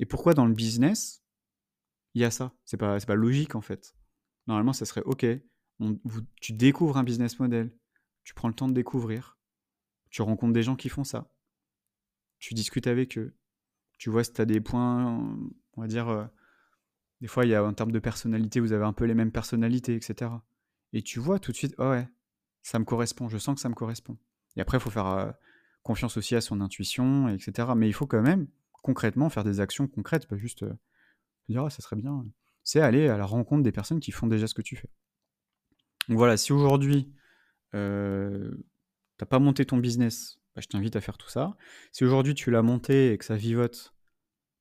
Et 0.00 0.06
pourquoi 0.06 0.34
dans 0.34 0.46
le 0.46 0.54
business, 0.54 1.22
il 2.14 2.22
y 2.22 2.24
a 2.24 2.30
ça? 2.30 2.52
C'est 2.64 2.76
pas, 2.76 2.98
pas 3.00 3.14
logique 3.14 3.54
en 3.54 3.60
fait. 3.60 3.94
Normalement, 4.48 4.72
ça 4.72 4.86
serait, 4.86 5.02
ok, 5.02 5.26
tu 6.40 6.52
découvres 6.54 6.96
un 6.96 7.04
business 7.04 7.38
model, 7.38 7.70
tu 8.24 8.34
prends 8.34 8.48
le 8.48 8.54
temps 8.54 8.66
de 8.66 8.72
découvrir, 8.72 9.38
tu 10.10 10.22
rencontres 10.22 10.54
des 10.54 10.62
gens 10.62 10.74
qui 10.74 10.88
font 10.88 11.04
ça, 11.04 11.30
tu 12.38 12.54
discutes 12.54 12.86
avec 12.86 13.18
eux, 13.18 13.36
tu 13.98 14.10
vois 14.10 14.24
si 14.24 14.32
tu 14.32 14.40
as 14.40 14.46
des 14.46 14.60
points, 14.60 15.38
on 15.76 15.80
va 15.80 15.86
dire, 15.86 16.08
euh, 16.08 16.24
des 17.20 17.26
fois, 17.26 17.44
en 17.62 17.74
termes 17.74 17.92
de 17.92 17.98
personnalité, 17.98 18.60
vous 18.60 18.72
avez 18.72 18.84
un 18.84 18.92
peu 18.92 19.04
les 19.04 19.14
mêmes 19.14 19.32
personnalités, 19.32 19.94
etc. 19.94 20.30
Et 20.92 21.02
tu 21.02 21.20
vois 21.20 21.38
tout 21.38 21.52
de 21.52 21.56
suite, 21.56 21.74
oh 21.78 21.90
ouais, 21.90 22.08
ça 22.62 22.78
me 22.78 22.84
correspond, 22.84 23.28
je 23.28 23.38
sens 23.38 23.54
que 23.54 23.60
ça 23.60 23.68
me 23.68 23.74
correspond. 23.74 24.16
Et 24.56 24.60
après, 24.60 24.78
il 24.78 24.80
faut 24.80 24.90
faire 24.90 25.06
euh, 25.06 25.30
confiance 25.82 26.16
aussi 26.16 26.34
à 26.36 26.40
son 26.40 26.60
intuition, 26.60 27.28
etc. 27.28 27.68
Mais 27.76 27.88
il 27.88 27.92
faut 27.92 28.06
quand 28.06 28.22
même, 28.22 28.48
concrètement, 28.82 29.28
faire 29.28 29.44
des 29.44 29.60
actions 29.60 29.88
concrètes, 29.88 30.26
pas 30.26 30.36
juste 30.36 30.62
euh, 30.62 30.72
dire, 31.48 31.64
oh, 31.64 31.70
ça 31.70 31.82
serait 31.82 31.96
bien. 31.96 32.24
C'est 32.68 32.82
aller 32.82 33.08
à 33.08 33.16
la 33.16 33.24
rencontre 33.24 33.62
des 33.62 33.72
personnes 33.72 33.98
qui 33.98 34.10
font 34.10 34.26
déjà 34.26 34.46
ce 34.46 34.52
que 34.52 34.60
tu 34.60 34.76
fais. 34.76 34.90
Donc 36.06 36.18
voilà, 36.18 36.36
si 36.36 36.52
aujourd'hui, 36.52 37.10
euh, 37.74 38.52
t'as 39.16 39.24
pas 39.24 39.38
monté 39.38 39.64
ton 39.64 39.78
business 39.78 40.38
bah, 40.54 40.60
je 40.60 40.68
t'invite 40.68 40.94
à 40.94 41.00
faire 41.00 41.16
tout 41.16 41.30
ça. 41.30 41.56
Si 41.92 42.04
aujourd'hui 42.04 42.34
tu 42.34 42.50
l'as 42.50 42.60
monté 42.60 43.12
et 43.12 43.16
que 43.16 43.24
ça 43.24 43.36
vivote, 43.36 43.94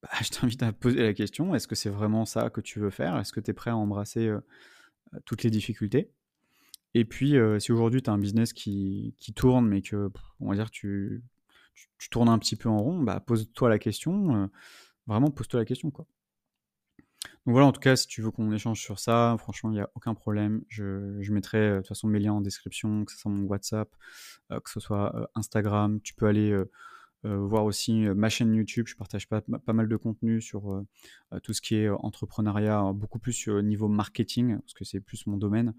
bah, 0.01 0.07
je 0.23 0.29
t'invite 0.29 0.63
à 0.63 0.71
poser 0.71 1.03
la 1.03 1.13
question, 1.13 1.53
est-ce 1.53 1.67
que 1.67 1.75
c'est 1.75 1.89
vraiment 1.89 2.23
ça 2.23 2.49
que 2.49 2.61
tu 2.61 2.79
veux 2.79 2.91
faire? 2.91 3.17
Est-ce 3.17 3.33
que 3.33 3.41
tu 3.41 3.51
es 3.51 3.53
prêt 3.53 3.71
à 3.71 3.75
embrasser 3.75 4.31
toutes 5.25 5.43
les 5.43 5.49
difficultés? 5.49 6.09
Et 6.93 7.03
puis, 7.03 7.35
si 7.59 7.73
aujourd'hui 7.73 8.01
tu 8.01 8.09
as 8.09 8.13
un 8.13 8.19
business 8.19 8.53
qui, 8.53 9.13
tourne, 9.35 9.67
mais 9.67 9.81
que, 9.81 10.09
on 10.39 10.47
va 10.47 10.55
dire, 10.55 10.71
tu, 10.71 11.25
tournes 12.09 12.29
un 12.29 12.39
petit 12.39 12.55
peu 12.55 12.69
en 12.69 12.79
rond, 12.79 13.03
bah, 13.03 13.19
pose-toi 13.19 13.67
la 13.67 13.79
question, 13.79 14.49
vraiment 15.07 15.29
pose-toi 15.29 15.59
la 15.59 15.65
question, 15.65 15.91
quoi. 15.91 16.07
Donc 17.47 17.53
voilà, 17.53 17.65
en 17.65 17.71
tout 17.71 17.79
cas, 17.79 17.95
si 17.95 18.07
tu 18.07 18.21
veux 18.21 18.29
qu'on 18.29 18.51
échange 18.51 18.81
sur 18.81 18.99
ça, 18.99 19.35
franchement, 19.39 19.71
il 19.71 19.75
n'y 19.75 19.79
a 19.79 19.89
aucun 19.95 20.13
problème. 20.13 20.63
Je, 20.67 21.31
mettrai 21.31 21.71
de 21.71 21.77
toute 21.77 21.87
façon 21.87 22.07
mes 22.07 22.19
liens 22.19 22.33
en 22.33 22.41
description, 22.41 23.05
que 23.05 23.13
ce 23.13 23.17
soit 23.17 23.31
mon 23.31 23.45
WhatsApp, 23.47 23.89
que 24.49 24.69
ce 24.69 24.81
soit 24.81 25.31
Instagram. 25.33 26.01
Tu 26.01 26.13
peux 26.13 26.27
aller 26.27 26.61
euh, 27.25 27.37
voir 27.39 27.65
aussi 27.65 28.05
euh, 28.05 28.13
ma 28.13 28.29
chaîne 28.29 28.53
YouTube. 28.53 28.87
Je 28.87 28.95
partage 28.95 29.27
pas, 29.27 29.41
pas 29.41 29.73
mal 29.73 29.87
de 29.87 29.95
contenu 29.95 30.41
sur 30.41 30.71
euh, 30.71 30.85
tout 31.41 31.53
ce 31.53 31.61
qui 31.61 31.75
est 31.75 31.89
entrepreneuriat, 31.89 32.91
beaucoup 32.93 33.19
plus 33.19 33.47
au 33.47 33.61
niveau 33.61 33.87
marketing, 33.87 34.59
parce 34.59 34.73
que 34.73 34.85
c'est 34.85 34.99
plus 34.99 35.25
mon 35.25 35.37
domaine. 35.37 35.73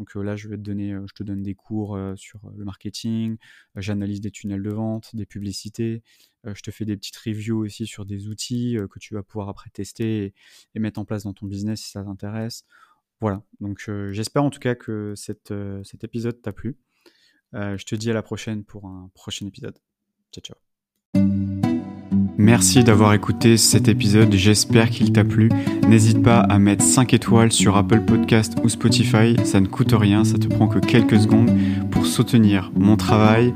Donc 0.00 0.14
là, 0.14 0.34
je 0.34 0.48
vais 0.48 0.56
te 0.56 0.62
donner, 0.62 0.96
je 1.06 1.12
te 1.12 1.22
donne 1.22 1.42
des 1.42 1.54
cours 1.54 1.98
sur 2.16 2.40
le 2.56 2.64
marketing, 2.64 3.36
j'analyse 3.76 4.22
des 4.22 4.30
tunnels 4.30 4.62
de 4.62 4.70
vente, 4.70 5.14
des 5.14 5.26
publicités, 5.26 6.02
je 6.42 6.62
te 6.62 6.70
fais 6.70 6.86
des 6.86 6.96
petites 6.96 7.18
reviews 7.18 7.66
aussi 7.66 7.86
sur 7.86 8.06
des 8.06 8.26
outils 8.26 8.78
que 8.90 8.98
tu 8.98 9.12
vas 9.12 9.22
pouvoir 9.22 9.50
après 9.50 9.68
tester 9.68 10.32
et, 10.74 10.80
mettre 10.80 11.00
en 11.00 11.04
place 11.04 11.24
dans 11.24 11.34
ton 11.34 11.44
business 11.44 11.82
si 11.82 11.90
ça 11.90 12.02
t'intéresse. 12.02 12.64
Voilà, 13.20 13.42
donc 13.60 13.90
j'espère 14.10 14.42
en 14.42 14.48
tout 14.48 14.58
cas 14.58 14.74
que 14.74 15.12
cet 15.14 15.52
épisode 16.02 16.40
t'a 16.40 16.54
plu. 16.54 16.78
je 17.52 17.84
te 17.84 17.94
dis 17.94 18.10
à 18.10 18.14
la 18.14 18.22
prochaine 18.22 18.64
pour 18.64 18.86
un 18.86 19.10
prochain 19.12 19.46
épisode. 19.46 19.78
Ciao, 20.32 20.42
ciao. 20.42 20.69
Merci 22.40 22.82
d'avoir 22.82 23.12
écouté 23.12 23.58
cet 23.58 23.86
épisode, 23.86 24.32
j'espère 24.32 24.88
qu'il 24.88 25.12
t'a 25.12 25.24
plu. 25.24 25.50
N'hésite 25.86 26.22
pas 26.22 26.38
à 26.38 26.58
mettre 26.58 26.82
5 26.82 27.12
étoiles 27.12 27.52
sur 27.52 27.76
Apple 27.76 28.00
Podcast 28.00 28.54
ou 28.64 28.70
Spotify, 28.70 29.36
ça 29.44 29.60
ne 29.60 29.66
coûte 29.66 29.92
rien, 29.92 30.24
ça 30.24 30.38
te 30.38 30.46
prend 30.46 30.66
que 30.66 30.78
quelques 30.78 31.20
secondes 31.20 31.50
pour 31.90 32.06
soutenir 32.06 32.72
mon 32.74 32.96
travail, 32.96 33.52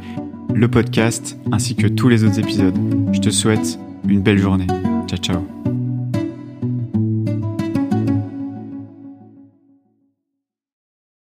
le 0.53 0.68
podcast 0.68 1.38
ainsi 1.51 1.77
que 1.77 1.87
tous 1.87 2.11
les 2.11 2.25
autres 2.25 2.38
épisodes. 2.38 2.77
Je 3.14 3.20
te 3.20 3.31
souhaite 3.31 3.79
une 4.07 4.20
belle 4.20 4.38
journée. 4.38 4.66
Ciao 5.09 5.18
ciao. 5.18 5.84